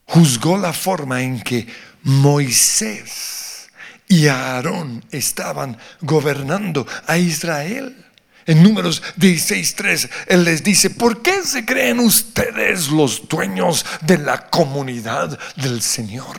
juzgó 0.05 0.57
la 0.57 0.73
forma 0.73 1.21
en 1.21 1.41
que 1.41 1.67
Moisés 2.03 3.69
y 4.07 4.27
Aarón 4.27 5.03
estaban 5.11 5.77
gobernando 6.01 6.85
a 7.07 7.17
Israel. 7.17 8.05
En 8.45 8.61
números 8.63 9.01
16.3, 9.17 10.09
Él 10.27 10.43
les 10.43 10.63
dice, 10.63 10.89
¿por 10.89 11.21
qué 11.21 11.43
se 11.43 11.63
creen 11.63 11.99
ustedes 11.99 12.89
los 12.89 13.27
dueños 13.27 13.85
de 14.01 14.17
la 14.17 14.49
comunidad 14.49 15.39
del 15.55 15.81
Señor? 15.81 16.37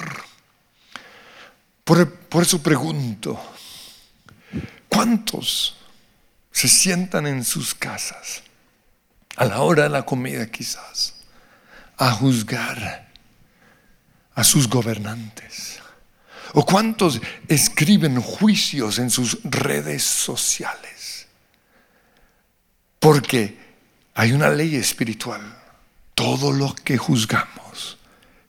Por, 1.85 2.11
por 2.11 2.43
eso 2.43 2.63
pregunto, 2.63 3.41
¿cuántos 4.93 5.75
se 6.51 6.69
sientan 6.69 7.27
en 7.27 7.45
sus 7.45 7.75
casas 7.75 8.43
a 9.37 9.47
la 9.47 9.63
hora 9.63 9.85
de 9.85 9.89
la 9.89 10.05
comida 10.05 10.47
quizás 10.47 11.15
a 11.97 12.11
juzgar 12.13 13.11
a 14.35 14.45
sus 14.45 14.69
gobernantes? 14.69 15.81
¿O 16.53 16.67
cuántos 16.67 17.21
escriben 17.49 18.21
juicios 18.21 18.99
en 18.99 19.09
sus 19.09 19.39
redes 19.45 20.05
sociales? 20.05 21.27
Porque 22.99 23.59
hay 24.15 24.33
una 24.33 24.51
ley 24.51 24.77
espiritual. 24.77 25.41
Todo 26.15 26.53
lo 26.53 26.75
que 26.75 26.99
juzgamos 26.99 27.97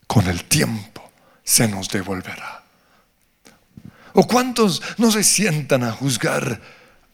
con 0.08 0.28
el 0.28 0.44
tiempo 0.44 1.10
se 1.46 1.70
nos 1.70 1.88
devolverá. 1.88 2.63
¿O 4.14 4.28
cuántos 4.28 4.82
no 4.98 5.12
se 5.12 5.24
sientan 5.24 5.84
a 5.84 5.92
juzgar 5.92 6.62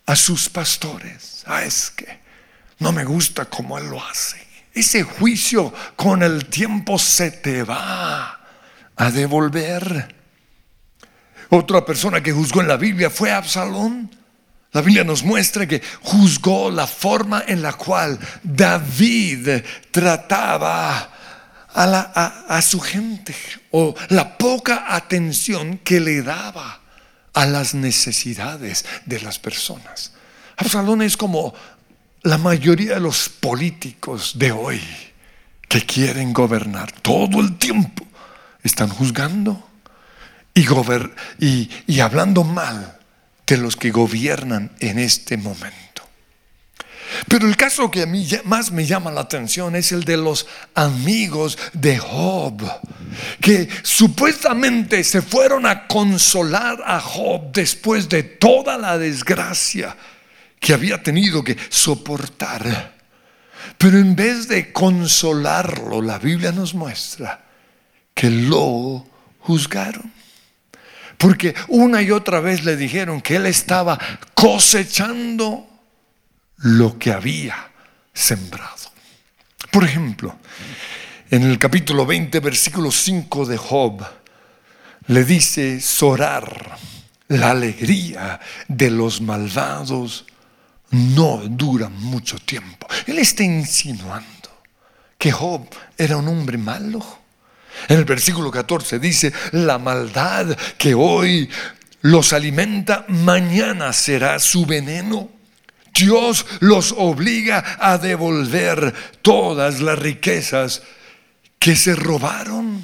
a 0.05 0.15
sus 0.15 0.49
pastores? 0.49 1.43
Ah, 1.47 1.63
es 1.63 1.91
que 1.91 2.19
no 2.79 2.91
me 2.91 3.05
gusta 3.05 3.45
como 3.45 3.77
él 3.77 3.89
lo 3.89 4.03
hace. 4.03 4.37
Ese 4.73 5.03
juicio 5.03 5.73
con 5.95 6.23
el 6.23 6.45
tiempo 6.45 6.99
se 6.99 7.31
te 7.31 7.63
va 7.63 8.39
a 8.95 9.11
devolver. 9.11 10.15
Otra 11.49 11.83
persona 11.85 12.21
que 12.21 12.31
juzgó 12.31 12.61
en 12.61 12.67
la 12.67 12.77
Biblia 12.77 13.09
fue 13.09 13.31
Absalón. 13.31 14.15
La 14.71 14.81
Biblia 14.81 15.03
nos 15.03 15.23
muestra 15.23 15.67
que 15.67 15.81
juzgó 16.01 16.69
la 16.69 16.85
forma 16.85 17.43
en 17.47 17.61
la 17.61 17.73
cual 17.73 18.19
David 18.43 19.63
trataba 19.89 21.09
a, 21.73 22.45
a, 22.47 22.61
su 22.61 22.79
gente 22.79 23.35
o 23.71 23.95
la 24.09 24.37
poca 24.37 24.85
atención 24.95 25.79
que 25.79 25.99
le 25.99 26.21
daba 26.21 26.81
a 27.33 27.45
las 27.45 27.73
necesidades 27.73 28.85
de 29.05 29.21
las 29.21 29.39
personas. 29.39 30.13
Absalón 30.57 31.01
es 31.01 31.15
como 31.15 31.53
la 32.23 32.37
mayoría 32.37 32.95
de 32.95 32.99
los 32.99 33.29
políticos 33.29 34.33
de 34.37 34.51
hoy 34.51 34.81
que 35.67 35.85
quieren 35.85 36.33
gobernar 36.33 36.91
todo 36.91 37.39
el 37.39 37.57
tiempo. 37.57 38.05
Están 38.63 38.89
juzgando 38.89 39.69
y, 40.53 40.65
y, 41.39 41.69
y 41.87 41.99
hablando 42.01 42.43
mal 42.43 42.99
de 43.47 43.57
los 43.57 43.75
que 43.75 43.91
gobiernan 43.91 44.71
en 44.79 44.99
este 44.99 45.37
momento. 45.37 45.88
Pero 47.27 47.47
el 47.47 47.57
caso 47.57 47.89
que 47.91 48.03
a 48.03 48.05
mí 48.05 48.27
más 48.45 48.71
me 48.71 48.85
llama 48.85 49.11
la 49.11 49.21
atención 49.21 49.75
es 49.75 49.91
el 49.91 50.03
de 50.03 50.17
los 50.17 50.47
amigos 50.73 51.57
de 51.73 51.97
Job, 51.97 52.61
que 53.41 53.67
supuestamente 53.83 55.03
se 55.03 55.21
fueron 55.21 55.65
a 55.65 55.87
consolar 55.87 56.81
a 56.85 56.99
Job 56.99 57.51
después 57.51 58.07
de 58.09 58.23
toda 58.23 58.77
la 58.77 58.97
desgracia 58.97 59.95
que 60.59 60.73
había 60.73 61.01
tenido 61.01 61.43
que 61.43 61.57
soportar. 61.69 62.93
Pero 63.77 63.97
en 63.97 64.15
vez 64.15 64.47
de 64.47 64.71
consolarlo, 64.71 66.01
la 66.01 66.19
Biblia 66.19 66.51
nos 66.51 66.73
muestra 66.73 67.45
que 68.13 68.29
lo 68.29 69.05
juzgaron. 69.39 70.11
Porque 71.17 71.53
una 71.67 72.01
y 72.01 72.11
otra 72.11 72.39
vez 72.39 72.63
le 72.63 72.77
dijeron 72.77 73.21
que 73.21 73.35
él 73.35 73.45
estaba 73.45 73.99
cosechando 74.33 75.67
lo 76.61 76.97
que 76.97 77.11
había 77.11 77.71
sembrado. 78.13 78.91
Por 79.71 79.83
ejemplo, 79.83 80.35
en 81.29 81.43
el 81.43 81.59
capítulo 81.59 82.05
20, 82.05 82.39
versículo 82.39 82.91
5 82.91 83.45
de 83.45 83.57
Job, 83.57 84.05
le 85.07 85.23
dice 85.23 85.79
Sorar, 85.79 86.77
la 87.27 87.51
alegría 87.51 88.39
de 88.67 88.89
los 88.89 89.21
malvados 89.21 90.25
no 90.91 91.37
dura 91.45 91.89
mucho 91.89 92.39
tiempo. 92.39 92.87
Él 93.05 93.19
está 93.19 93.43
insinuando 93.43 94.27
que 95.17 95.31
Job 95.31 95.67
era 95.97 96.17
un 96.17 96.27
hombre 96.27 96.57
malo. 96.57 97.05
En 97.87 97.99
el 97.99 98.05
versículo 98.05 98.49
14 98.49 98.99
dice, 98.99 99.31
la 99.51 99.77
maldad 99.77 100.57
que 100.77 100.95
hoy 100.95 101.49
los 102.01 102.33
alimenta, 102.33 103.05
mañana 103.07 103.93
será 103.93 104.39
su 104.39 104.65
veneno. 104.65 105.38
Dios 105.99 106.45
los 106.59 106.93
obliga 106.97 107.77
a 107.79 107.97
devolver 107.97 108.93
todas 109.21 109.81
las 109.81 109.99
riquezas 109.99 110.81
que 111.57 111.75
se 111.75 111.95
robaron. 111.95 112.83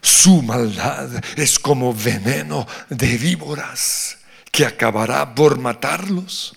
Su 0.00 0.42
maldad 0.42 1.10
es 1.36 1.58
como 1.58 1.92
veneno 1.92 2.66
de 2.88 3.18
víboras 3.18 4.18
que 4.50 4.66
acabará 4.66 5.34
por 5.34 5.58
matarlos. 5.58 6.54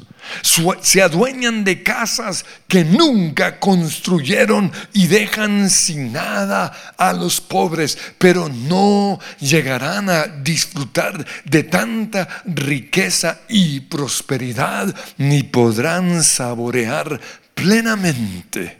Se 0.82 1.02
adueñan 1.02 1.64
de 1.64 1.84
casas 1.84 2.46
que 2.68 2.86
nunca 2.86 3.60
construyeron 3.60 4.72
y 4.94 5.08
dejan 5.08 5.70
sin 5.70 6.14
nada 6.14 6.94
a 6.98 7.12
los 7.12 7.42
pobres, 7.42 7.98
pero 8.18 8.48
no 8.48 9.20
llegarán 9.40 10.10
a 10.10 10.28
disfrutar 10.28 11.26
de 11.46 11.64
tanta 11.64 12.44
riqueza 12.46 13.42
y 13.50 13.82
prosperidad, 13.82 14.96
ni 15.18 15.44
podrán 15.44 16.24
saborear 16.24 17.20
plenamente 17.56 18.80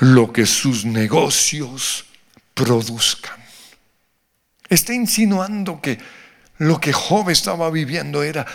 lo 0.00 0.32
que 0.32 0.46
sus 0.46 0.84
negocios 0.84 2.04
produzcan. 2.54 3.40
Está 4.68 4.94
insinuando 4.94 5.80
que 5.80 5.98
lo 6.58 6.80
que 6.80 6.92
Job 6.92 7.30
estaba 7.30 7.70
viviendo 7.70 8.22
era 8.22 8.46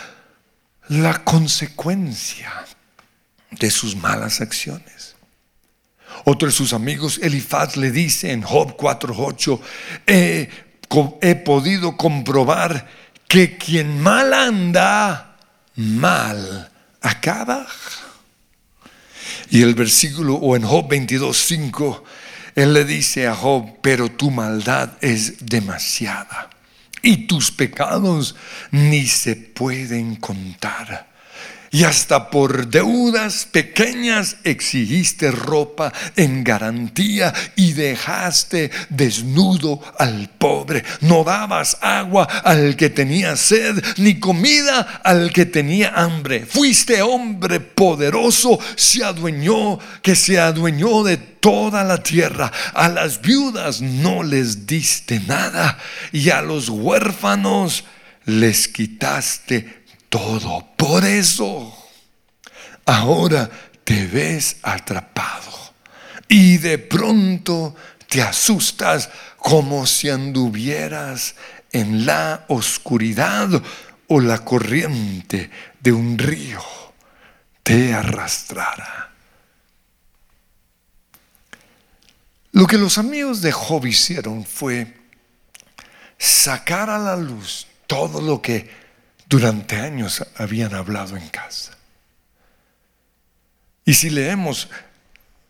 la 0.88 1.24
consecuencia 1.24 2.66
de 3.50 3.70
sus 3.70 3.96
malas 3.96 4.40
acciones. 4.40 5.14
Otro 6.24 6.48
de 6.48 6.52
sus 6.52 6.72
amigos, 6.72 7.18
Elifaz, 7.22 7.76
le 7.76 7.90
dice 7.90 8.32
en 8.32 8.42
Job 8.42 8.76
4:8, 8.76 9.60
he, 10.06 10.48
he 11.20 11.34
podido 11.36 11.96
comprobar 11.96 12.88
que 13.28 13.56
quien 13.56 14.00
mal 14.00 14.32
anda, 14.32 15.36
mal 15.76 16.70
acaba. 17.02 17.66
Y 19.50 19.62
el 19.62 19.74
versículo, 19.74 20.34
o 20.34 20.56
en 20.56 20.62
Job 20.62 20.88
22:5, 20.88 22.02
él 22.54 22.72
le 22.72 22.84
dice 22.84 23.28
a 23.28 23.34
Job, 23.34 23.78
pero 23.82 24.10
tu 24.10 24.30
maldad 24.30 24.92
es 25.00 25.46
demasiada 25.46 26.50
y 27.02 27.26
tus 27.26 27.50
pecados 27.50 28.36
ni 28.70 29.06
se 29.06 29.36
pueden 29.36 30.16
contar. 30.16 31.07
Y 31.70 31.84
hasta 31.84 32.30
por 32.30 32.68
deudas 32.68 33.46
pequeñas 33.50 34.36
exigiste 34.44 35.30
ropa 35.30 35.92
en 36.16 36.42
garantía 36.42 37.34
y 37.56 37.74
dejaste 37.74 38.70
desnudo 38.88 39.80
al 39.98 40.30
pobre. 40.38 40.82
No 41.02 41.24
dabas 41.24 41.76
agua 41.82 42.24
al 42.24 42.74
que 42.74 42.88
tenía 42.88 43.36
sed, 43.36 43.82
ni 43.98 44.18
comida 44.18 45.00
al 45.04 45.30
que 45.30 45.44
tenía 45.44 45.92
hambre. 45.94 46.46
Fuiste 46.46 47.02
hombre 47.02 47.60
poderoso, 47.60 48.58
se 48.74 49.04
adueñó, 49.04 49.78
que 50.00 50.14
se 50.14 50.40
adueñó 50.40 51.04
de 51.04 51.18
toda 51.18 51.84
la 51.84 52.02
tierra. 52.02 52.50
A 52.72 52.88
las 52.88 53.20
viudas 53.20 53.82
no 53.82 54.22
les 54.22 54.66
diste 54.66 55.20
nada 55.20 55.78
y 56.12 56.30
a 56.30 56.40
los 56.40 56.70
huérfanos 56.70 57.84
les 58.24 58.68
quitaste 58.68 59.77
todo. 60.08 60.66
Por 60.76 61.04
eso 61.04 61.74
ahora 62.84 63.50
te 63.84 64.06
ves 64.06 64.56
atrapado 64.62 65.52
y 66.28 66.58
de 66.58 66.78
pronto 66.78 67.74
te 68.08 68.22
asustas 68.22 69.10
como 69.36 69.86
si 69.86 70.08
anduvieras 70.08 71.34
en 71.72 72.06
la 72.06 72.44
oscuridad 72.48 73.62
o 74.08 74.20
la 74.20 74.44
corriente 74.44 75.50
de 75.80 75.92
un 75.92 76.18
río 76.18 76.62
te 77.62 77.92
arrastrara. 77.92 79.12
Lo 82.52 82.66
que 82.66 82.78
los 82.78 82.98
amigos 82.98 83.42
de 83.42 83.52
Job 83.52 83.86
hicieron 83.86 84.44
fue 84.44 84.96
sacar 86.16 86.90
a 86.90 86.98
la 86.98 87.16
luz 87.16 87.66
todo 87.86 88.20
lo 88.20 88.40
que 88.40 88.87
durante 89.28 89.76
años 89.76 90.24
habían 90.36 90.74
hablado 90.74 91.16
en 91.16 91.28
casa. 91.28 91.76
Y 93.84 93.94
si 93.94 94.10
leemos 94.10 94.68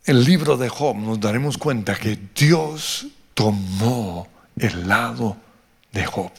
el 0.05 0.25
libro 0.25 0.57
de 0.57 0.69
Job, 0.69 0.97
nos 0.97 1.21
daremos 1.21 1.59
cuenta 1.59 1.97
que 1.97 2.19
Dios 2.35 3.07
tomó 3.35 4.29
el 4.57 4.89
lado 4.89 5.37
de 5.93 6.05
Job. 6.07 6.33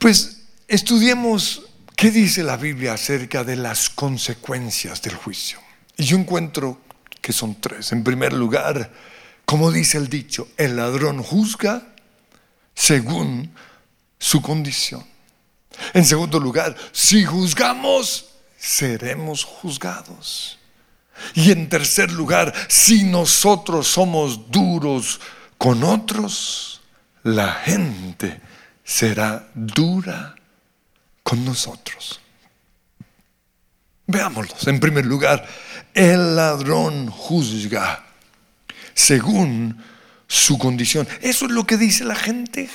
Pues 0.00 0.42
estudiemos 0.68 1.62
qué 1.96 2.10
dice 2.10 2.44
la 2.44 2.56
Biblia 2.56 2.92
acerca 2.92 3.42
de 3.42 3.56
las 3.56 3.90
consecuencias 3.90 5.02
del 5.02 5.16
juicio. 5.16 5.58
Y 5.96 6.04
yo 6.04 6.16
encuentro 6.16 6.80
que 7.20 7.32
son 7.32 7.60
tres. 7.60 7.90
En 7.90 8.04
primer 8.04 8.32
lugar, 8.32 8.92
como 9.44 9.72
dice 9.72 9.98
el 9.98 10.08
dicho, 10.08 10.48
el 10.56 10.76
ladrón 10.76 11.22
juzga 11.22 11.94
según 12.78 13.52
su 14.20 14.40
condición. 14.40 15.04
En 15.94 16.04
segundo 16.04 16.38
lugar, 16.38 16.76
si 16.92 17.24
juzgamos, 17.24 18.26
seremos 18.56 19.42
juzgados. 19.42 20.58
Y 21.34 21.50
en 21.50 21.68
tercer 21.68 22.12
lugar, 22.12 22.54
si 22.68 23.02
nosotros 23.02 23.88
somos 23.88 24.48
duros 24.48 25.20
con 25.58 25.82
otros, 25.82 26.80
la 27.24 27.52
gente 27.52 28.40
será 28.84 29.48
dura 29.54 30.36
con 31.24 31.44
nosotros. 31.44 32.20
Veámoslos. 34.06 34.68
En 34.68 34.78
primer 34.78 35.04
lugar, 35.04 35.44
el 35.94 36.36
ladrón 36.36 37.10
juzga 37.10 38.06
según 38.94 39.82
su 40.28 40.58
condición. 40.58 41.08
Eso 41.22 41.46
es 41.46 41.50
lo 41.50 41.66
que 41.66 41.76
dice 41.76 42.04
la 42.04 42.14
gente. 42.14 42.68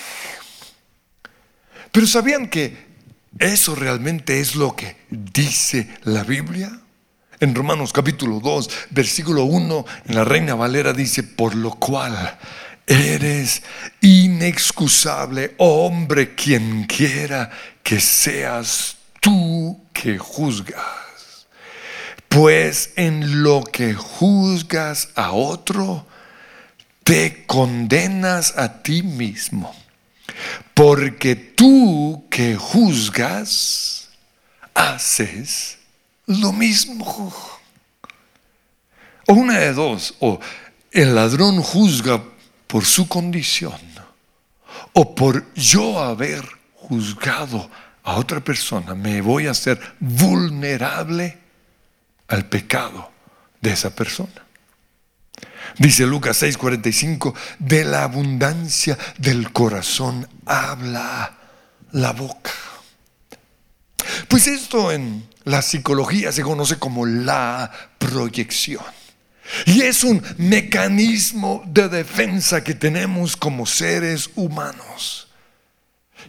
Pero 1.91 2.07
¿sabían 2.07 2.49
que 2.49 2.75
eso 3.39 3.75
realmente 3.75 4.39
es 4.39 4.55
lo 4.55 4.75
que 4.75 4.97
dice 5.09 5.87
la 6.03 6.23
Biblia? 6.23 6.79
En 7.39 7.55
Romanos 7.55 7.93
capítulo 7.93 8.39
2, 8.39 8.69
versículo 8.89 9.43
1, 9.43 9.85
en 10.05 10.15
la 10.15 10.23
Reina 10.23 10.55
Valera 10.55 10.93
dice, 10.93 11.23
por 11.23 11.55
lo 11.55 11.71
cual 11.71 12.39
eres 12.87 13.63
inexcusable, 14.01 15.53
hombre, 15.57 16.35
quien 16.35 16.85
quiera 16.85 17.51
que 17.83 17.99
seas 17.99 18.97
tú 19.19 19.85
que 19.93 20.17
juzgas. 20.17 21.47
Pues 22.29 22.91
en 22.95 23.43
lo 23.43 23.63
que 23.63 23.93
juzgas 23.93 25.09
a 25.15 25.31
otro, 25.33 26.07
te 27.03 27.45
condenas 27.45 28.57
a 28.57 28.81
ti 28.81 29.03
mismo. 29.03 29.75
Porque 30.73 31.35
tú 31.35 32.25
que 32.29 32.55
juzgas, 32.55 34.09
haces 34.73 35.77
lo 36.25 36.51
mismo. 36.51 37.33
O 39.27 39.33
una 39.33 39.59
de 39.59 39.73
dos, 39.73 40.15
o 40.19 40.39
el 40.91 41.15
ladrón 41.15 41.61
juzga 41.61 42.21
por 42.67 42.85
su 42.85 43.07
condición, 43.07 43.79
o 44.93 45.15
por 45.15 45.53
yo 45.53 45.99
haber 45.99 46.43
juzgado 46.75 47.69
a 48.03 48.15
otra 48.15 48.41
persona, 48.41 48.95
me 48.95 49.21
voy 49.21 49.47
a 49.47 49.51
hacer 49.51 49.79
vulnerable 49.99 51.37
al 52.27 52.45
pecado 52.45 53.11
de 53.61 53.71
esa 53.71 53.95
persona. 53.95 54.42
Dice 55.77 56.05
Lucas 56.05 56.41
6:45, 56.41 57.33
de 57.59 57.83
la 57.85 58.03
abundancia 58.03 58.97
del 59.17 59.51
corazón 59.51 60.27
habla 60.45 61.37
la 61.91 62.11
boca. 62.11 62.51
Pues 64.27 64.47
esto 64.47 64.91
en 64.91 65.27
la 65.45 65.61
psicología 65.61 66.31
se 66.31 66.41
conoce 66.41 66.77
como 66.77 67.05
la 67.05 67.71
proyección. 67.97 68.83
Y 69.65 69.81
es 69.81 70.03
un 70.03 70.23
mecanismo 70.37 71.63
de 71.67 71.89
defensa 71.89 72.63
que 72.63 72.73
tenemos 72.73 73.35
como 73.35 73.65
seres 73.65 74.29
humanos 74.35 75.27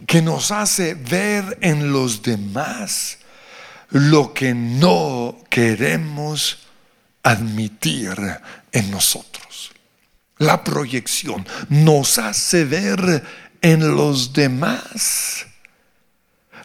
que 0.07 0.21
nos 0.21 0.51
hace 0.51 0.93
ver 0.93 1.57
en 1.61 1.91
los 1.91 2.21
demás 2.21 3.19
lo 3.89 4.33
que 4.33 4.53
no 4.53 5.37
queremos 5.49 6.64
admitir 7.25 8.15
en 8.71 8.91
nosotros. 8.91 9.71
La 10.37 10.63
proyección 10.63 11.45
nos 11.69 12.19
hace 12.19 12.65
ver 12.65 13.23
en 13.61 13.95
los 13.95 14.31
demás 14.31 15.47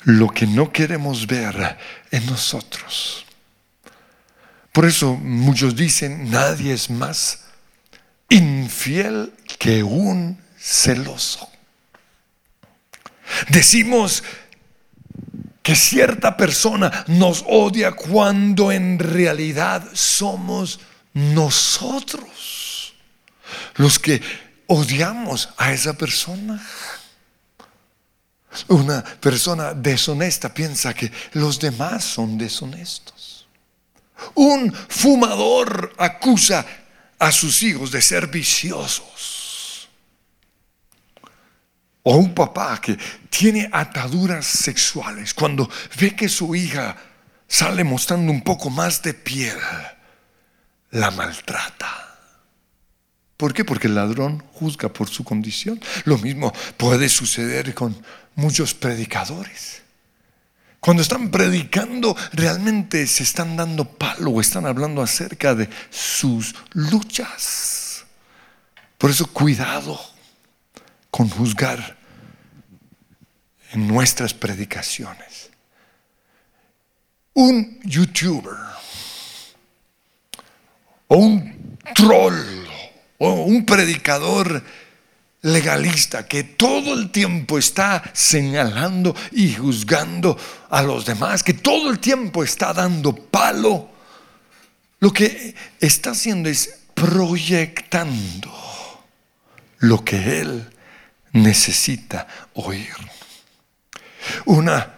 lo 0.05 0.29
que 0.29 0.47
no 0.47 0.71
queremos 0.71 1.27
ver 1.27 1.79
en 2.11 2.27
nosotros. 2.27 3.25
Por 4.73 4.85
eso 4.85 5.15
muchos 5.15 5.75
dicen, 5.75 6.31
nadie 6.31 6.75
es 6.75 6.91
más 6.91 7.45
infiel 8.29 9.33
que 9.59 9.83
un 9.83 10.39
celoso. 10.59 11.49
Decimos 13.49 14.23
que 15.71 15.77
cierta 15.77 16.37
persona 16.37 17.05
nos 17.07 17.45
odia 17.47 17.93
cuando 17.93 18.73
en 18.73 18.99
realidad 18.99 19.85
somos 19.93 20.81
nosotros 21.15 22.95
los 23.77 24.01
que 24.01 24.21
odiamos 24.67 25.49
a 25.57 25.73
esa 25.73 25.93
persona. 25.93 26.61
Una 28.67 29.05
persona 29.05 29.73
deshonesta 29.73 30.53
piensa 30.53 30.93
que 30.93 31.13
los 31.35 31.61
demás 31.61 32.03
son 32.03 32.37
deshonestos. 32.37 33.47
Un 34.35 34.75
fumador 34.75 35.95
acusa 35.99 36.67
a 37.17 37.31
sus 37.31 37.63
hijos 37.63 37.93
de 37.93 38.03
ser 38.03 38.27
viciosos. 38.27 39.40
O 42.03 42.17
un 42.17 42.35
papá 42.35 42.81
que 42.81 42.97
tiene 43.29 43.69
ataduras 43.73 44.47
sexuales 44.47 45.35
cuando 45.35 45.69
ve 45.99 46.17
que 46.17 46.29
su 46.29 46.55
hija 46.55 46.97
sale 47.47 47.85
mostrando 47.85 48.33
un 48.33 48.43
poco 48.43 48.71
más 48.71 49.03
de 49.03 49.13
piel 49.13 49.59
la 50.93 51.11
maltrata. 51.11 52.19
¿Por 53.37 53.55
qué? 53.55 53.65
Porque 53.65 53.87
el 53.87 53.95
ladrón 53.95 54.45
juzga 54.53 54.93
por 54.93 55.09
su 55.09 55.25
condición. 55.25 55.81
Lo 56.05 56.19
mismo 56.19 56.53
puede 56.77 57.09
suceder 57.09 57.75
con 57.75 57.97
muchos 58.35 58.75
predicadores. 58.75 59.83
Cuando 60.79 61.03
están 61.03 61.31
predicando, 61.31 62.17
realmente 62.33 63.07
se 63.07 63.23
están 63.23 63.57
dando 63.57 63.85
palo 63.87 64.31
o 64.31 64.41
están 64.41 64.67
hablando 64.67 65.03
acerca 65.03 65.55
de 65.55 65.69
sus 65.91 66.55
luchas. 66.73 68.05
Por 68.97 69.11
eso, 69.11 69.27
cuidado 69.27 70.10
con 71.11 71.29
juzgar 71.29 71.97
en 73.73 73.87
nuestras 73.87 74.35
predicaciones. 74.35 75.51
Un 77.35 77.81
youtuber 77.85 78.57
o 81.09 81.17
un 81.17 81.79
troll 81.95 82.67
o 83.19 83.45
un 83.45 83.65
predicador 83.65 84.63
legalista 85.43 86.27
que 86.27 86.45
todo 86.45 86.95
el 86.95 87.11
tiempo 87.11 87.59
está 87.59 88.03
señalando 88.13 89.15
y 89.33 89.55
juzgando 89.55 90.37
a 90.69 90.83
los 90.83 91.07
demás, 91.07 91.43
que 91.43 91.55
todo 91.55 91.91
el 91.91 91.99
tiempo 91.99 92.45
está 92.45 92.73
dando 92.73 93.15
palo, 93.15 93.91
lo 94.99 95.13
que 95.13 95.55
está 95.81 96.11
haciendo 96.11 96.49
es 96.49 96.81
proyectando 96.95 98.53
lo 99.79 100.05
que 100.05 100.41
él 100.41 100.71
necesita 101.33 102.27
oír. 102.55 102.95
Una 104.45 104.95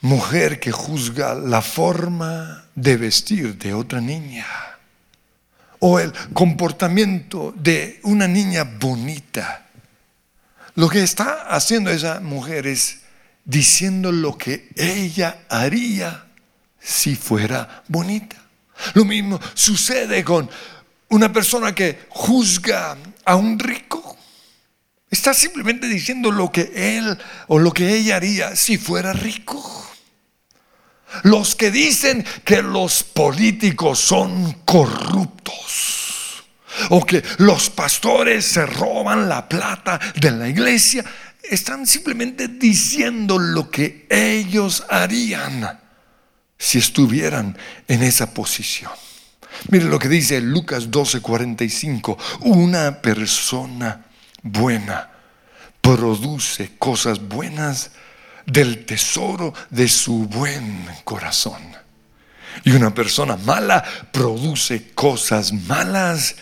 mujer 0.00 0.60
que 0.60 0.72
juzga 0.72 1.34
la 1.34 1.62
forma 1.62 2.64
de 2.74 2.96
vestir 2.96 3.58
de 3.58 3.74
otra 3.74 4.00
niña 4.00 4.46
o 5.80 5.98
el 5.98 6.12
comportamiento 6.32 7.52
de 7.56 8.00
una 8.02 8.26
niña 8.26 8.64
bonita. 8.64 9.66
Lo 10.74 10.88
que 10.88 11.02
está 11.02 11.48
haciendo 11.48 11.90
esa 11.90 12.20
mujer 12.20 12.66
es 12.66 13.00
diciendo 13.44 14.12
lo 14.12 14.36
que 14.36 14.68
ella 14.76 15.44
haría 15.48 16.26
si 16.80 17.16
fuera 17.16 17.82
bonita. 17.88 18.36
Lo 18.94 19.04
mismo 19.04 19.40
sucede 19.54 20.22
con 20.22 20.48
una 21.08 21.32
persona 21.32 21.74
que 21.74 22.06
juzga 22.10 22.96
a 23.24 23.36
un 23.36 23.58
rico. 23.58 24.17
Está 25.10 25.32
simplemente 25.32 25.86
diciendo 25.86 26.30
lo 26.30 26.52
que 26.52 26.70
él 26.74 27.18
o 27.46 27.58
lo 27.58 27.72
que 27.72 27.94
ella 27.94 28.16
haría 28.16 28.54
si 28.56 28.76
fuera 28.76 29.12
rico. 29.12 29.86
Los 31.22 31.56
que 31.56 31.70
dicen 31.70 32.24
que 32.44 32.62
los 32.62 33.02
políticos 33.02 33.98
son 33.98 34.52
corruptos 34.64 36.44
o 36.90 37.04
que 37.04 37.22
los 37.38 37.70
pastores 37.70 38.44
se 38.44 38.66
roban 38.66 39.28
la 39.28 39.48
plata 39.48 39.98
de 40.14 40.30
la 40.30 40.48
iglesia, 40.48 41.04
están 41.42 41.86
simplemente 41.86 42.48
diciendo 42.48 43.38
lo 43.38 43.70
que 43.70 44.06
ellos 44.10 44.84
harían 44.90 45.80
si 46.58 46.78
estuvieran 46.78 47.56
en 47.88 48.02
esa 48.02 48.34
posición. 48.34 48.92
Mire 49.70 49.86
lo 49.86 49.98
que 49.98 50.08
dice 50.08 50.40
Lucas 50.40 50.90
12:45. 50.90 52.16
Una 52.40 53.00
persona 53.00 54.07
buena 54.42 55.10
produce 55.80 56.76
cosas 56.78 57.20
buenas 57.20 57.92
del 58.46 58.84
tesoro 58.84 59.54
de 59.70 59.88
su 59.88 60.24
buen 60.24 60.86
corazón. 61.04 61.62
Y 62.64 62.72
una 62.72 62.92
persona 62.94 63.36
mala 63.36 63.84
produce 64.12 64.90
cosas 64.92 65.52
malas 65.52 66.36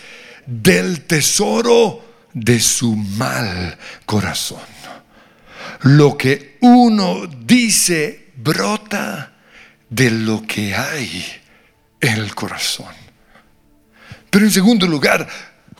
del 0.46 1.02
tesoro 1.02 2.04
de 2.32 2.60
su 2.60 2.94
mal 2.94 3.76
corazón. 4.04 4.60
Lo 5.82 6.16
que 6.16 6.58
uno 6.60 7.26
dice 7.26 8.32
brota 8.36 9.32
de 9.88 10.10
lo 10.10 10.42
que 10.42 10.74
hay 10.74 11.24
en 12.00 12.14
el 12.18 12.34
corazón. 12.34 12.94
Pero 14.30 14.44
en 14.44 14.50
segundo 14.50 14.86
lugar, 14.86 15.26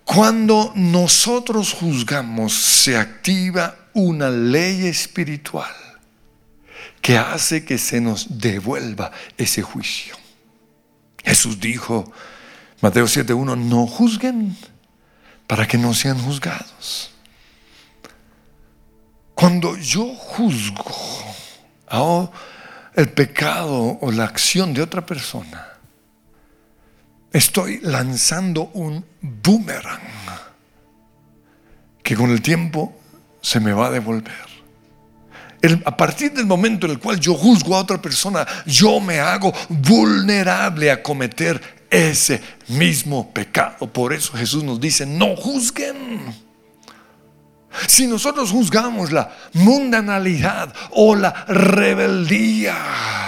cuando 0.07 0.73
nosotros 0.77 1.73
juzgamos, 1.73 2.55
se 2.55 2.97
activa 2.97 3.75
una 3.93 4.31
ley 4.31 4.87
espiritual 4.87 5.75
que 7.03 7.19
hace 7.19 7.65
que 7.65 7.77
se 7.77 8.01
nos 8.01 8.39
devuelva 8.39 9.11
ese 9.37 9.63
juicio. 9.63 10.15
Jesús 11.25 11.59
dijo, 11.59 12.13
Mateo 12.81 13.07
7.1, 13.07 13.59
no 13.59 13.89
juzguen 13.89 14.57
para 15.49 15.67
que 15.67 15.77
no 15.77 15.93
sean 15.93 16.23
juzgados. 16.23 17.11
Cuando 19.35 19.77
yo 19.77 20.15
juzgo 20.15 20.85
el 22.95 23.09
pecado 23.09 23.99
o 24.01 24.13
la 24.13 24.23
acción 24.23 24.73
de 24.73 24.83
otra 24.83 25.05
persona, 25.05 25.76
estoy 27.33 27.81
lanzando 27.83 28.71
un 28.75 29.05
boomerang 29.21 30.01
que 32.03 32.15
con 32.15 32.31
el 32.31 32.41
tiempo 32.41 32.97
se 33.41 33.61
me 33.61 33.73
va 33.73 33.89
a 33.89 33.91
devolver. 33.91 34.47
a 35.85 35.97
partir 35.97 36.33
del 36.33 36.47
momento 36.47 36.87
en 36.87 36.93
el 36.93 36.99
cual 37.01 37.19
yo 37.19 37.35
juzgo 37.35 37.75
a 37.75 37.81
otra 37.81 38.01
persona, 38.01 38.47
yo 38.65 39.01
me 39.01 39.19
hago 39.19 39.53
vulnerable 39.69 40.91
a 40.91 41.03
cometer 41.03 41.61
ese 41.91 42.41
mismo 42.69 43.33
pecado. 43.33 43.93
Por 43.93 44.13
eso 44.13 44.33
Jesús 44.35 44.63
nos 44.63 44.81
dice, 44.81 45.05
no 45.05 45.35
juzguen. 45.35 46.47
Si 47.89 48.07
nosotros 48.07 48.53
juzgamos 48.53 49.11
la 49.11 49.35
mundanalidad 49.53 50.73
o 50.93 51.17
la 51.17 51.45
rebeldía 51.49 53.26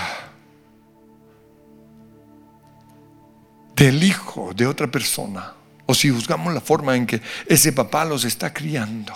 del 3.78 4.02
hijo 4.02 4.52
de 4.54 4.66
otra 4.66 4.90
persona, 4.90 5.54
o 5.86 5.94
si 5.94 6.10
juzgamos 6.10 6.52
la 6.52 6.60
forma 6.60 6.96
en 6.96 7.06
que 7.06 7.22
ese 7.46 7.72
papá 7.72 8.04
los 8.04 8.24
está 8.24 8.52
criando, 8.52 9.14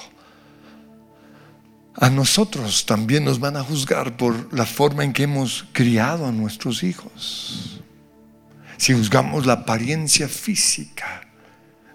a 1.94 2.08
nosotros 2.08 2.86
también 2.86 3.24
nos 3.24 3.38
van 3.38 3.56
a 3.56 3.64
juzgar 3.64 4.16
por 4.16 4.54
la 4.54 4.64
forma 4.64 5.04
en 5.04 5.12
que 5.12 5.24
hemos 5.24 5.66
criado 5.72 6.26
a 6.26 6.32
nuestros 6.32 6.82
hijos. 6.82 7.80
Si 8.78 8.94
juzgamos 8.94 9.44
la 9.44 9.52
apariencia 9.52 10.26
física 10.28 11.22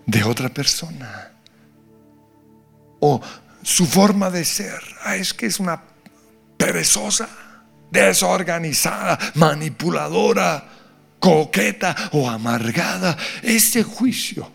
de 0.06 0.24
otra 0.24 0.50
persona, 0.50 1.32
o 3.00 3.22
su 3.64 3.86
forma 3.86 4.30
de 4.30 4.46
ser. 4.46 4.80
Ah, 5.04 5.16
es 5.16 5.34
que 5.34 5.48
es 5.48 5.60
una 5.60 5.82
perezosa, 6.58 7.28
desorganizada, 7.92 9.18
manipuladora, 9.36 10.77
coqueta 11.20 11.96
o 12.14 12.30
amargada. 12.30 13.18
Este 13.42 13.84
juicio 13.84 14.52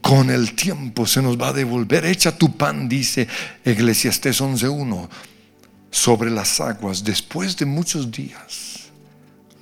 con 0.00 0.30
el 0.30 0.54
tiempo 0.54 1.06
se 1.06 1.22
nos 1.22 1.40
va 1.40 1.48
a 1.48 1.52
devolver. 1.52 2.04
Echa 2.04 2.36
tu 2.36 2.56
pan, 2.56 2.88
dice 2.88 3.28
Eclesiastés 3.64 4.40
11.1, 4.40 5.08
sobre 5.90 6.30
las 6.30 6.60
aguas. 6.60 7.04
Después 7.04 7.56
de 7.56 7.64
muchos 7.64 8.10
días 8.10 8.90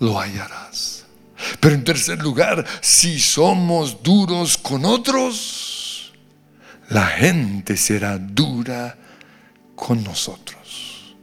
lo 0.00 0.18
hallarás. 0.18 1.04
Pero 1.60 1.74
en 1.74 1.84
tercer 1.84 2.18
lugar, 2.20 2.64
si 2.80 3.18
somos 3.18 4.02
duros 4.02 4.58
con 4.58 4.84
otros, 4.84 6.12
la 6.88 7.06
gente 7.06 7.76
será 7.76 8.18
dura 8.18 8.96
con 9.74 10.02
nosotros. 10.04 11.16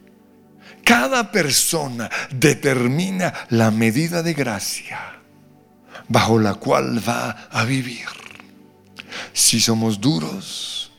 Cada 0.82 1.30
persona 1.30 2.10
determina 2.30 3.32
la 3.50 3.70
medida 3.70 4.22
de 4.22 4.32
gracia 4.32 5.17
bajo 6.08 6.38
la 6.38 6.54
cual 6.54 7.06
va 7.06 7.48
a 7.50 7.64
vivir. 7.64 8.06
Si 9.32 9.60
somos 9.60 10.00
duros, 10.00 10.90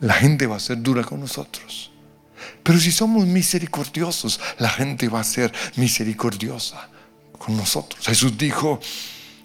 la 0.00 0.14
gente 0.14 0.46
va 0.46 0.56
a 0.56 0.60
ser 0.60 0.82
dura 0.82 1.02
con 1.02 1.20
nosotros. 1.20 1.90
Pero 2.62 2.78
si 2.78 2.92
somos 2.92 3.26
misericordiosos, 3.26 4.40
la 4.58 4.68
gente 4.68 5.08
va 5.08 5.20
a 5.20 5.24
ser 5.24 5.52
misericordiosa 5.76 6.88
con 7.38 7.56
nosotros. 7.56 8.06
Jesús 8.06 8.36
dijo, 8.36 8.80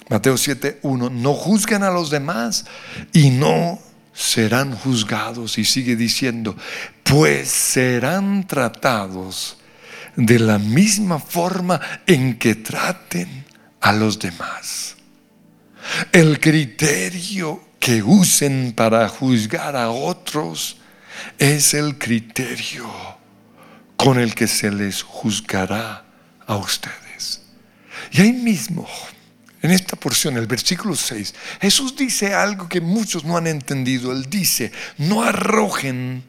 Mateo 0.10 0.38
7, 0.38 0.80
1, 0.82 1.10
no 1.10 1.34
juzguen 1.34 1.84
a 1.84 1.92
los 1.92 2.10
demás 2.10 2.66
y 3.14 3.30
no 3.30 3.80
serán 4.14 4.76
juzgados. 4.76 5.58
Y 5.58 5.66
sigue 5.66 5.96
diciendo, 5.96 6.56
pues 7.04 7.50
serán 7.50 8.48
tratados 8.48 9.58
de 10.16 10.40
la 10.40 10.58
misma 10.58 11.20
forma 11.20 11.80
en 12.06 12.38
que 12.38 12.56
traten 12.56 13.46
a 13.82 13.94
los 13.94 14.20
demás. 14.20 14.96
El 16.12 16.40
criterio 16.40 17.64
que 17.80 18.04
usen 18.04 18.74
para 18.76 19.08
juzgar 19.08 19.76
a 19.76 19.90
otros 19.90 20.78
es 21.38 21.74
el 21.74 21.98
criterio 21.98 22.90
con 23.96 24.20
el 24.20 24.36
que 24.36 24.48
se 24.48 24.72
les 24.72 25.04
juzgará 25.04 26.06
a 26.46 26.56
ustedes. 26.56 27.42
Y 28.12 28.22
ahí 28.22 28.34
mismo 28.34 28.88
en 29.62 29.72
esta 29.72 29.98
porción, 29.98 30.38
el 30.38 30.48
versículo 30.48 30.96
6, 30.96 31.36
Jesús 31.62 31.96
dice 31.96 32.34
algo 32.34 32.70
que 32.70 32.80
muchos 32.80 33.26
no 33.26 33.36
han 33.36 33.48
entendido. 33.48 34.12
Él 34.14 34.30
dice, 34.30 34.72
no 34.98 35.22
arrojen, 35.22 36.24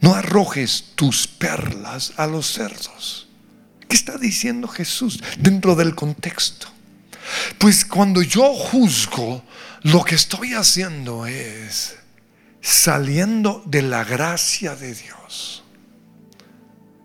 no 0.00 0.14
arrojes 0.14 0.92
tus 0.94 1.26
perlas 1.26 2.12
a 2.16 2.28
los 2.28 2.46
cerdos. 2.46 3.27
¿Qué 4.18 4.26
está 4.26 4.34
diciendo 4.34 4.68
Jesús 4.68 5.22
dentro 5.38 5.76
del 5.76 5.94
contexto? 5.94 6.66
Pues 7.58 7.84
cuando 7.84 8.20
yo 8.22 8.52
juzgo, 8.52 9.44
lo 9.82 10.04
que 10.04 10.16
estoy 10.16 10.54
haciendo 10.54 11.26
es 11.26 11.96
saliendo 12.60 13.62
de 13.66 13.82
la 13.82 14.02
gracia 14.02 14.74
de 14.74 14.94
Dios. 14.94 15.62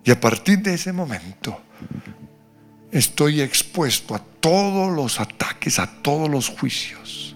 Y 0.04 0.10
a 0.12 0.20
partir 0.20 0.60
de 0.60 0.74
ese 0.74 0.92
momento, 0.92 1.62
estoy 2.92 3.42
expuesto 3.42 4.16
a 4.16 4.20
todos 4.40 4.92
los 4.92 5.20
ataques, 5.20 5.78
a 5.78 5.88
todos 6.02 6.30
los 6.30 6.50
juicios 6.50 7.36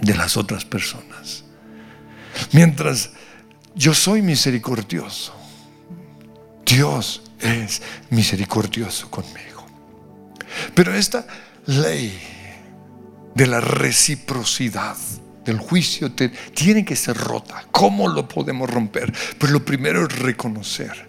de 0.00 0.16
las 0.16 0.36
otras 0.36 0.64
personas. 0.64 1.44
Mientras 2.52 3.10
yo 3.74 3.94
soy 3.94 4.20
misericordioso, 4.20 5.32
Dios 6.64 7.22
es 7.40 7.82
misericordioso 8.10 9.10
conmigo. 9.10 9.66
Pero 10.74 10.94
esta 10.94 11.26
ley 11.66 12.18
de 13.34 13.46
la 13.46 13.60
reciprocidad 13.60 14.96
del 15.44 15.58
juicio 15.58 16.12
tiene 16.12 16.84
que 16.84 16.96
ser 16.96 17.16
rota. 17.16 17.66
¿Cómo 17.70 18.08
lo 18.08 18.28
podemos 18.28 18.68
romper? 18.68 19.12
Pues 19.38 19.52
lo 19.52 19.64
primero 19.64 20.06
es 20.06 20.18
reconocer 20.18 21.06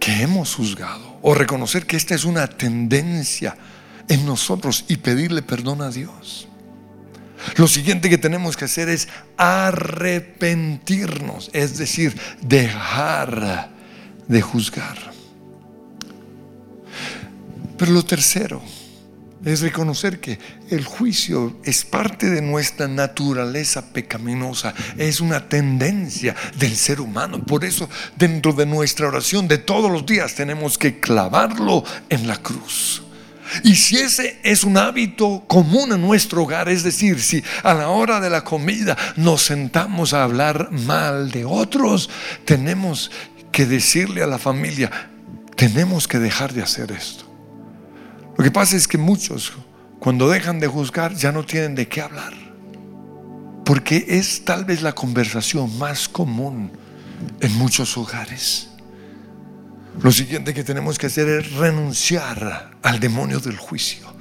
que 0.00 0.22
hemos 0.22 0.54
juzgado 0.54 1.18
o 1.22 1.34
reconocer 1.34 1.86
que 1.86 1.96
esta 1.96 2.14
es 2.14 2.24
una 2.24 2.46
tendencia 2.46 3.56
en 4.08 4.26
nosotros 4.26 4.84
y 4.88 4.96
pedirle 4.96 5.42
perdón 5.42 5.82
a 5.82 5.90
Dios. 5.90 6.48
Lo 7.56 7.68
siguiente 7.68 8.10
que 8.10 8.18
tenemos 8.18 8.56
que 8.56 8.64
hacer 8.64 8.88
es 8.88 9.08
arrepentirnos, 9.36 11.50
es 11.52 11.78
decir, 11.78 12.18
dejar 12.40 13.73
de 14.28 14.42
juzgar. 14.42 15.12
Pero 17.76 17.92
lo 17.92 18.04
tercero 18.04 18.62
es 19.44 19.60
reconocer 19.60 20.20
que 20.20 20.38
el 20.70 20.84
juicio 20.84 21.58
es 21.64 21.84
parte 21.84 22.30
de 22.30 22.40
nuestra 22.40 22.88
naturaleza 22.88 23.92
pecaminosa, 23.92 24.74
es 24.96 25.20
una 25.20 25.48
tendencia 25.48 26.34
del 26.56 26.74
ser 26.76 27.00
humano. 27.00 27.44
Por 27.44 27.64
eso 27.64 27.88
dentro 28.16 28.52
de 28.52 28.64
nuestra 28.64 29.08
oración 29.08 29.46
de 29.46 29.58
todos 29.58 29.90
los 29.90 30.06
días 30.06 30.34
tenemos 30.34 30.78
que 30.78 30.98
clavarlo 31.00 31.84
en 32.08 32.26
la 32.26 32.38
cruz. 32.38 33.02
Y 33.62 33.76
si 33.76 33.96
ese 33.96 34.40
es 34.42 34.64
un 34.64 34.78
hábito 34.78 35.44
común 35.46 35.92
en 35.92 36.00
nuestro 36.00 36.42
hogar, 36.42 36.68
es 36.68 36.82
decir, 36.82 37.20
si 37.20 37.44
a 37.62 37.74
la 37.74 37.88
hora 37.88 38.18
de 38.18 38.30
la 38.30 38.42
comida 38.42 38.96
nos 39.16 39.42
sentamos 39.42 40.14
a 40.14 40.24
hablar 40.24 40.70
mal 40.72 41.30
de 41.30 41.44
otros, 41.44 42.08
tenemos 42.44 43.10
que 43.54 43.66
decirle 43.66 44.20
a 44.20 44.26
la 44.26 44.40
familia, 44.40 44.90
tenemos 45.54 46.08
que 46.08 46.18
dejar 46.18 46.52
de 46.52 46.60
hacer 46.60 46.90
esto. 46.90 47.24
Lo 48.36 48.42
que 48.42 48.50
pasa 48.50 48.76
es 48.76 48.88
que 48.88 48.98
muchos, 48.98 49.52
cuando 50.00 50.28
dejan 50.28 50.58
de 50.58 50.66
juzgar, 50.66 51.14
ya 51.14 51.30
no 51.30 51.46
tienen 51.46 51.76
de 51.76 51.86
qué 51.86 52.00
hablar. 52.00 52.32
Porque 53.64 54.06
es 54.08 54.44
tal 54.44 54.64
vez 54.64 54.82
la 54.82 54.92
conversación 54.92 55.78
más 55.78 56.08
común 56.08 56.72
en 57.40 57.54
muchos 57.54 57.96
hogares. 57.96 58.70
Lo 60.02 60.10
siguiente 60.10 60.52
que 60.52 60.64
tenemos 60.64 60.98
que 60.98 61.06
hacer 61.06 61.28
es 61.28 61.52
renunciar 61.52 62.72
al 62.82 62.98
demonio 62.98 63.38
del 63.38 63.56
juicio. 63.56 64.13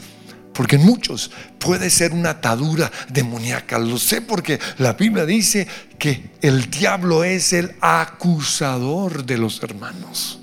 Porque 0.54 0.76
en 0.76 0.86
muchos 0.86 1.32
puede 1.58 1.90
ser 1.90 2.14
una 2.14 2.32
atadura 2.32 2.92
demoníaca. 3.10 3.80
Lo 3.80 3.98
sé 3.98 4.22
porque 4.22 4.60
la 4.78 4.94
Biblia 4.94 5.26
dice 5.26 5.68
que 5.98 6.32
el 6.42 6.70
diablo 6.70 7.24
es 7.24 7.54
el 7.54 7.76
acusador 7.82 9.26
de 9.26 9.38
los 9.38 9.62
hermanos. 9.64 10.40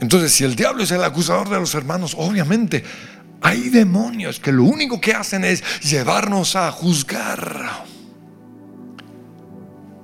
Entonces, 0.00 0.32
si 0.32 0.44
el 0.44 0.56
diablo 0.56 0.82
es 0.82 0.90
el 0.90 1.04
acusador 1.04 1.48
de 1.48 1.60
los 1.60 1.74
hermanos, 1.74 2.14
obviamente 2.18 2.82
hay 3.40 3.68
demonios 3.68 4.40
que 4.40 4.50
lo 4.52 4.64
único 4.64 5.00
que 5.00 5.12
hacen 5.12 5.44
es 5.44 5.62
llevarnos 5.80 6.56
a 6.56 6.70
juzgar. 6.72 7.84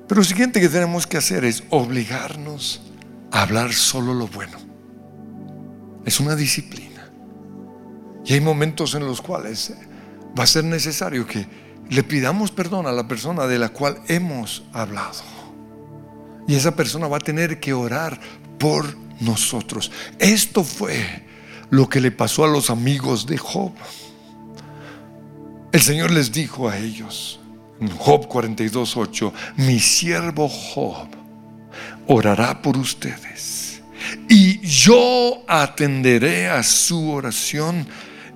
Pero 0.07 0.21
lo 0.21 0.25
siguiente 0.25 0.61
que 0.61 0.69
tenemos 0.69 1.07
que 1.07 1.17
hacer 1.17 1.45
es 1.45 1.63
obligarnos 1.71 2.83
a 3.31 3.43
hablar 3.43 3.73
solo 3.73 4.13
lo 4.13 4.27
bueno. 4.29 4.59
Es 6.05 6.21
una 6.21 6.37
disciplina. 6.37 6.90
Y 8.25 8.35
hay 8.35 8.41
momentos 8.41 8.95
en 8.95 9.07
los 9.07 9.21
cuales 9.21 9.73
va 10.39 10.45
a 10.45 10.47
ser 10.47 10.65
necesario 10.65 11.27
que 11.27 11.47
le 11.89 12.03
pidamos 12.05 12.51
perdón 12.51 12.87
a 12.87 12.93
la 12.93 13.09
persona 13.09 13.47
de 13.47 13.59
la 13.59 13.71
cual 13.71 14.01
hemos 14.09 14.63
hablado. 14.73 15.23
Y 16.47 16.55
esa 16.55 16.75
persona 16.75 17.09
va 17.09 17.19
a 17.19 17.21
tener 17.21 17.61
que 17.61 17.73
orar 17.73 18.21
por 18.59 18.97
nosotros. 19.21 19.91
Esto 20.19 20.65
fue 20.65 21.25
lo 21.71 21.89
que 21.89 22.01
le 22.01 22.11
pasó 22.11 22.45
a 22.45 22.49
los 22.49 22.71
amigos 22.71 23.27
de 23.27 23.39
Job. 23.39 23.73
El 25.73 25.81
Señor 25.81 26.11
les 26.11 26.33
dijo 26.33 26.69
a 26.69 26.79
ellos, 26.79 27.41
en 27.81 27.91
Job 27.91 28.29
42.8, 28.29 29.33
mi 29.57 29.79
siervo 29.81 30.49
Job 30.49 31.09
orará 32.07 32.61
por 32.61 32.77
ustedes 32.77 33.81
y 34.29 34.61
yo 34.61 35.43
atenderé 35.47 36.49
a 36.49 36.63
su 36.63 37.11
oración 37.11 37.87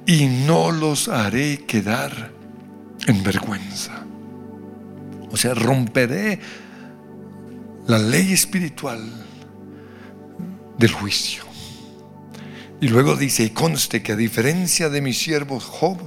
y 0.07 0.27
no 0.27 0.71
los 0.71 1.09
haré 1.09 1.65
quedar 1.67 2.31
en 3.07 3.23
vergüenza. 3.23 4.05
O 5.31 5.37
sea, 5.37 5.55
romperé 5.55 6.39
la 7.87 7.99
ley 7.99 8.33
espiritual 8.33 9.01
del 10.79 10.93
juicio. 10.93 11.45
Y 12.81 12.89
luego 12.89 13.17
dice, 13.17 13.45
y 13.45 13.51
conste 13.51 14.03
que 14.03 14.13
a 14.13 14.17
diferencia 14.17 14.89
de 14.89 15.01
mi 15.01 15.13
siervo 15.13 15.59
Job, 15.59 15.99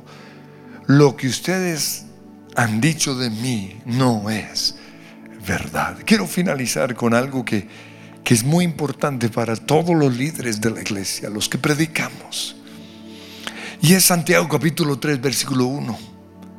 lo 0.85 1.15
que 1.15 1.27
ustedes 1.27 2.05
han 2.55 2.81
dicho 2.81 3.15
de 3.15 3.29
mí 3.29 3.77
no 3.85 4.29
es 4.29 4.75
verdad. 5.45 5.97
Quiero 6.05 6.27
finalizar 6.27 6.95
con 6.95 7.13
algo 7.13 7.43
que, 7.43 7.67
que 8.23 8.33
es 8.33 8.43
muy 8.43 8.65
importante 8.65 9.29
para 9.29 9.55
todos 9.55 9.95
los 9.95 10.15
líderes 10.15 10.61
de 10.61 10.71
la 10.71 10.81
iglesia, 10.81 11.29
los 11.29 11.49
que 11.49 11.57
predicamos. 11.57 12.55
Y 13.81 13.93
es 13.93 14.05
Santiago 14.05 14.47
capítulo 14.49 14.97
3, 14.97 15.21
versículo 15.21 15.65
1. 15.65 15.97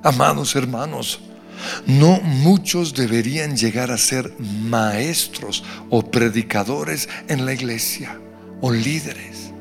Amados 0.05 0.55
hermanos, 0.55 1.21
no 1.87 2.21
muchos 2.21 2.95
deberían 2.95 3.57
llegar 3.57 3.91
a 3.91 3.99
ser 3.99 4.33
maestros 4.39 5.65
o 5.91 6.09
predicadores 6.09 7.09
en 7.29 7.45
la 7.45 7.53
iglesia 7.53 8.21
o 8.61 8.71
líderes, 8.71 9.53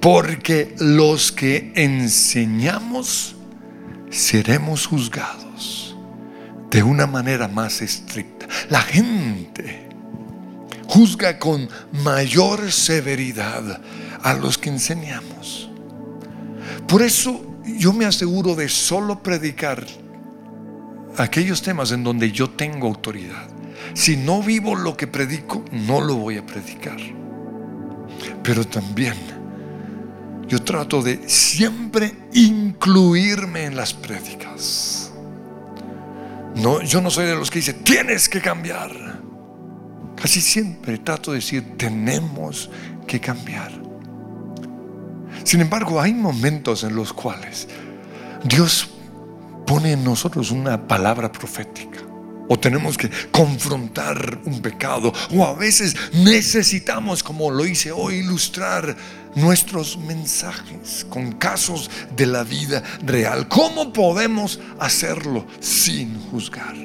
porque 0.00 0.74
los 0.78 1.32
que 1.32 1.72
enseñamos 1.74 3.34
seremos 4.10 4.86
juzgados 4.86 5.96
de 6.70 6.82
una 6.82 7.06
manera 7.06 7.48
más 7.48 7.80
estricta. 7.80 8.46
La 8.68 8.82
gente 8.82 9.88
juzga 10.86 11.38
con 11.38 11.68
mayor 12.04 12.70
severidad 12.70 13.80
a 14.22 14.34
los 14.34 14.58
que 14.58 14.68
enseñamos. 14.68 15.69
Por 16.90 17.02
eso 17.02 17.40
yo 17.78 17.92
me 17.92 18.04
aseguro 18.04 18.56
de 18.56 18.68
solo 18.68 19.22
predicar 19.22 19.86
aquellos 21.16 21.62
temas 21.62 21.92
en 21.92 22.02
donde 22.02 22.32
yo 22.32 22.50
tengo 22.50 22.88
autoridad. 22.88 23.48
Si 23.94 24.16
no 24.16 24.42
vivo 24.42 24.74
lo 24.74 24.96
que 24.96 25.06
predico, 25.06 25.64
no 25.70 26.00
lo 26.00 26.16
voy 26.16 26.38
a 26.38 26.44
predicar. 26.44 26.98
Pero 28.42 28.66
también 28.66 29.14
yo 30.48 30.60
trato 30.64 31.00
de 31.00 31.28
siempre 31.28 32.12
incluirme 32.32 33.66
en 33.66 33.76
las 33.76 33.94
prédicas. 33.94 35.12
No, 36.56 36.82
yo 36.82 37.00
no 37.00 37.08
soy 37.10 37.26
de 37.26 37.36
los 37.36 37.52
que 37.52 37.60
dice, 37.60 37.72
tienes 37.72 38.28
que 38.28 38.40
cambiar. 38.40 39.20
Casi 40.16 40.40
siempre 40.40 40.98
trato 40.98 41.30
de 41.30 41.36
decir, 41.36 41.76
tenemos 41.76 42.68
que 43.06 43.20
cambiar. 43.20 43.79
Sin 45.50 45.62
embargo, 45.62 46.00
hay 46.00 46.14
momentos 46.14 46.84
en 46.84 46.94
los 46.94 47.12
cuales 47.12 47.66
Dios 48.44 48.88
pone 49.66 49.90
en 49.90 50.04
nosotros 50.04 50.52
una 50.52 50.86
palabra 50.86 51.32
profética. 51.32 51.98
O 52.48 52.56
tenemos 52.56 52.96
que 52.96 53.10
confrontar 53.32 54.38
un 54.44 54.62
pecado. 54.62 55.12
O 55.34 55.44
a 55.44 55.54
veces 55.54 55.96
necesitamos, 56.12 57.24
como 57.24 57.50
lo 57.50 57.66
hice 57.66 57.90
hoy, 57.90 58.18
ilustrar 58.18 58.96
nuestros 59.34 59.98
mensajes 59.98 61.04
con 61.10 61.32
casos 61.32 61.90
de 62.14 62.26
la 62.26 62.44
vida 62.44 62.84
real. 63.04 63.48
¿Cómo 63.48 63.92
podemos 63.92 64.60
hacerlo 64.78 65.48
sin 65.58 66.16
juzgar? 66.30 66.76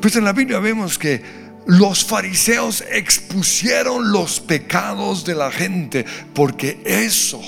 Pues 0.00 0.14
en 0.14 0.24
la 0.24 0.32
Biblia 0.32 0.60
vemos 0.60 0.96
que 0.96 1.41
los 1.66 2.04
fariseos 2.04 2.82
expusieron 2.90 4.10
los 4.10 4.40
pecados 4.40 5.24
de 5.24 5.34
la 5.34 5.50
gente 5.50 6.04
porque 6.34 6.82
eso 6.84 7.40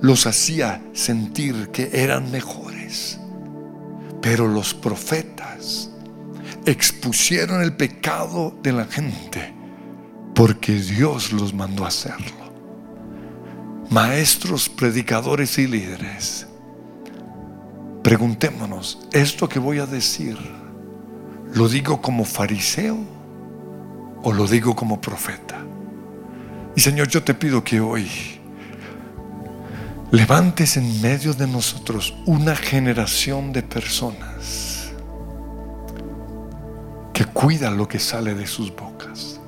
los 0.00 0.26
hacía 0.26 0.82
sentir 0.92 1.70
que 1.72 1.90
eran 1.92 2.30
mejores. 2.30 3.18
Pero 4.22 4.48
los 4.48 4.74
profetas 4.74 5.90
expusieron 6.64 7.62
el 7.62 7.74
pecado 7.74 8.56
de 8.62 8.72
la 8.72 8.84
gente 8.84 9.54
porque 10.34 10.74
Dios 10.74 11.32
los 11.32 11.54
mandó 11.54 11.84
a 11.84 11.88
hacerlo. 11.88 12.46
Maestros, 13.90 14.68
predicadores 14.68 15.58
y 15.58 15.66
líderes, 15.66 16.46
preguntémonos, 18.02 18.98
¿esto 19.12 19.48
que 19.48 19.58
voy 19.58 19.78
a 19.78 19.86
decir 19.86 20.36
lo 21.54 21.68
digo 21.68 22.02
como 22.02 22.24
fariseo? 22.24 23.15
O 24.26 24.32
lo 24.32 24.48
digo 24.48 24.74
como 24.74 25.00
profeta. 25.00 25.54
Y 26.74 26.80
Señor, 26.80 27.06
yo 27.06 27.22
te 27.22 27.32
pido 27.32 27.62
que 27.62 27.78
hoy 27.78 28.10
levantes 30.10 30.76
en 30.76 31.00
medio 31.00 31.32
de 31.32 31.46
nosotros 31.46 32.12
una 32.26 32.56
generación 32.56 33.52
de 33.52 33.62
personas 33.62 34.90
que 37.12 37.24
cuida 37.24 37.70
lo 37.70 37.86
que 37.86 38.00
sale 38.00 38.34
de 38.34 38.48
sus 38.48 38.74
bocas. 38.74 39.38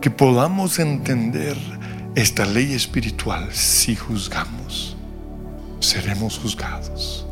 Que 0.00 0.08
podamos 0.08 0.78
entender 0.78 1.56
esta 2.14 2.44
ley 2.44 2.74
espiritual. 2.74 3.52
Si 3.52 3.96
juzgamos, 3.96 4.96
seremos 5.80 6.38
juzgados. 6.38 7.23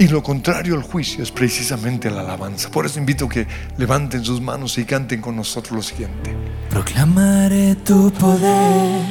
Y 0.00 0.06
lo 0.06 0.22
contrario 0.22 0.76
al 0.76 0.82
juicio 0.82 1.24
es 1.24 1.32
precisamente 1.32 2.08
la 2.08 2.20
alabanza. 2.20 2.70
Por 2.70 2.86
eso 2.86 3.00
invito 3.00 3.24
a 3.24 3.28
que 3.28 3.48
levanten 3.78 4.24
sus 4.24 4.40
manos 4.40 4.78
y 4.78 4.84
canten 4.84 5.20
con 5.20 5.34
nosotros 5.34 5.72
lo 5.72 5.82
siguiente. 5.82 6.36
Proclamaré 6.70 7.74
tu 7.84 8.12
poder, 8.12 9.02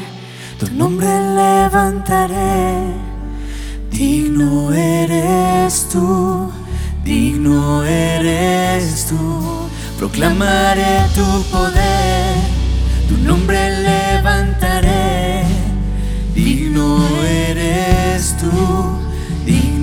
tu 0.58 0.72
nombre 0.74 1.08
levantaré. 1.08 2.94
Digno 3.92 4.72
eres 4.72 5.90
tú, 5.92 6.50
digno 7.04 7.84
eres 7.84 9.08
tú. 9.08 9.68
Proclamaré 10.00 11.02
tu 11.14 11.44
poder, 11.52 12.38
tu 13.10 13.18
nombre 13.18 13.60
levantaré. 13.82 15.44
Digno 16.34 17.06
eres 17.26 18.38
tú 18.38 19.08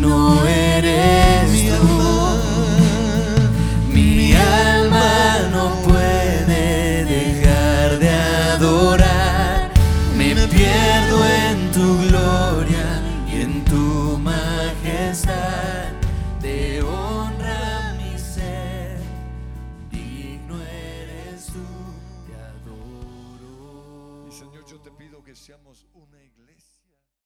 no 0.05 0.46
eres 0.46 0.63
tú. 0.85 1.43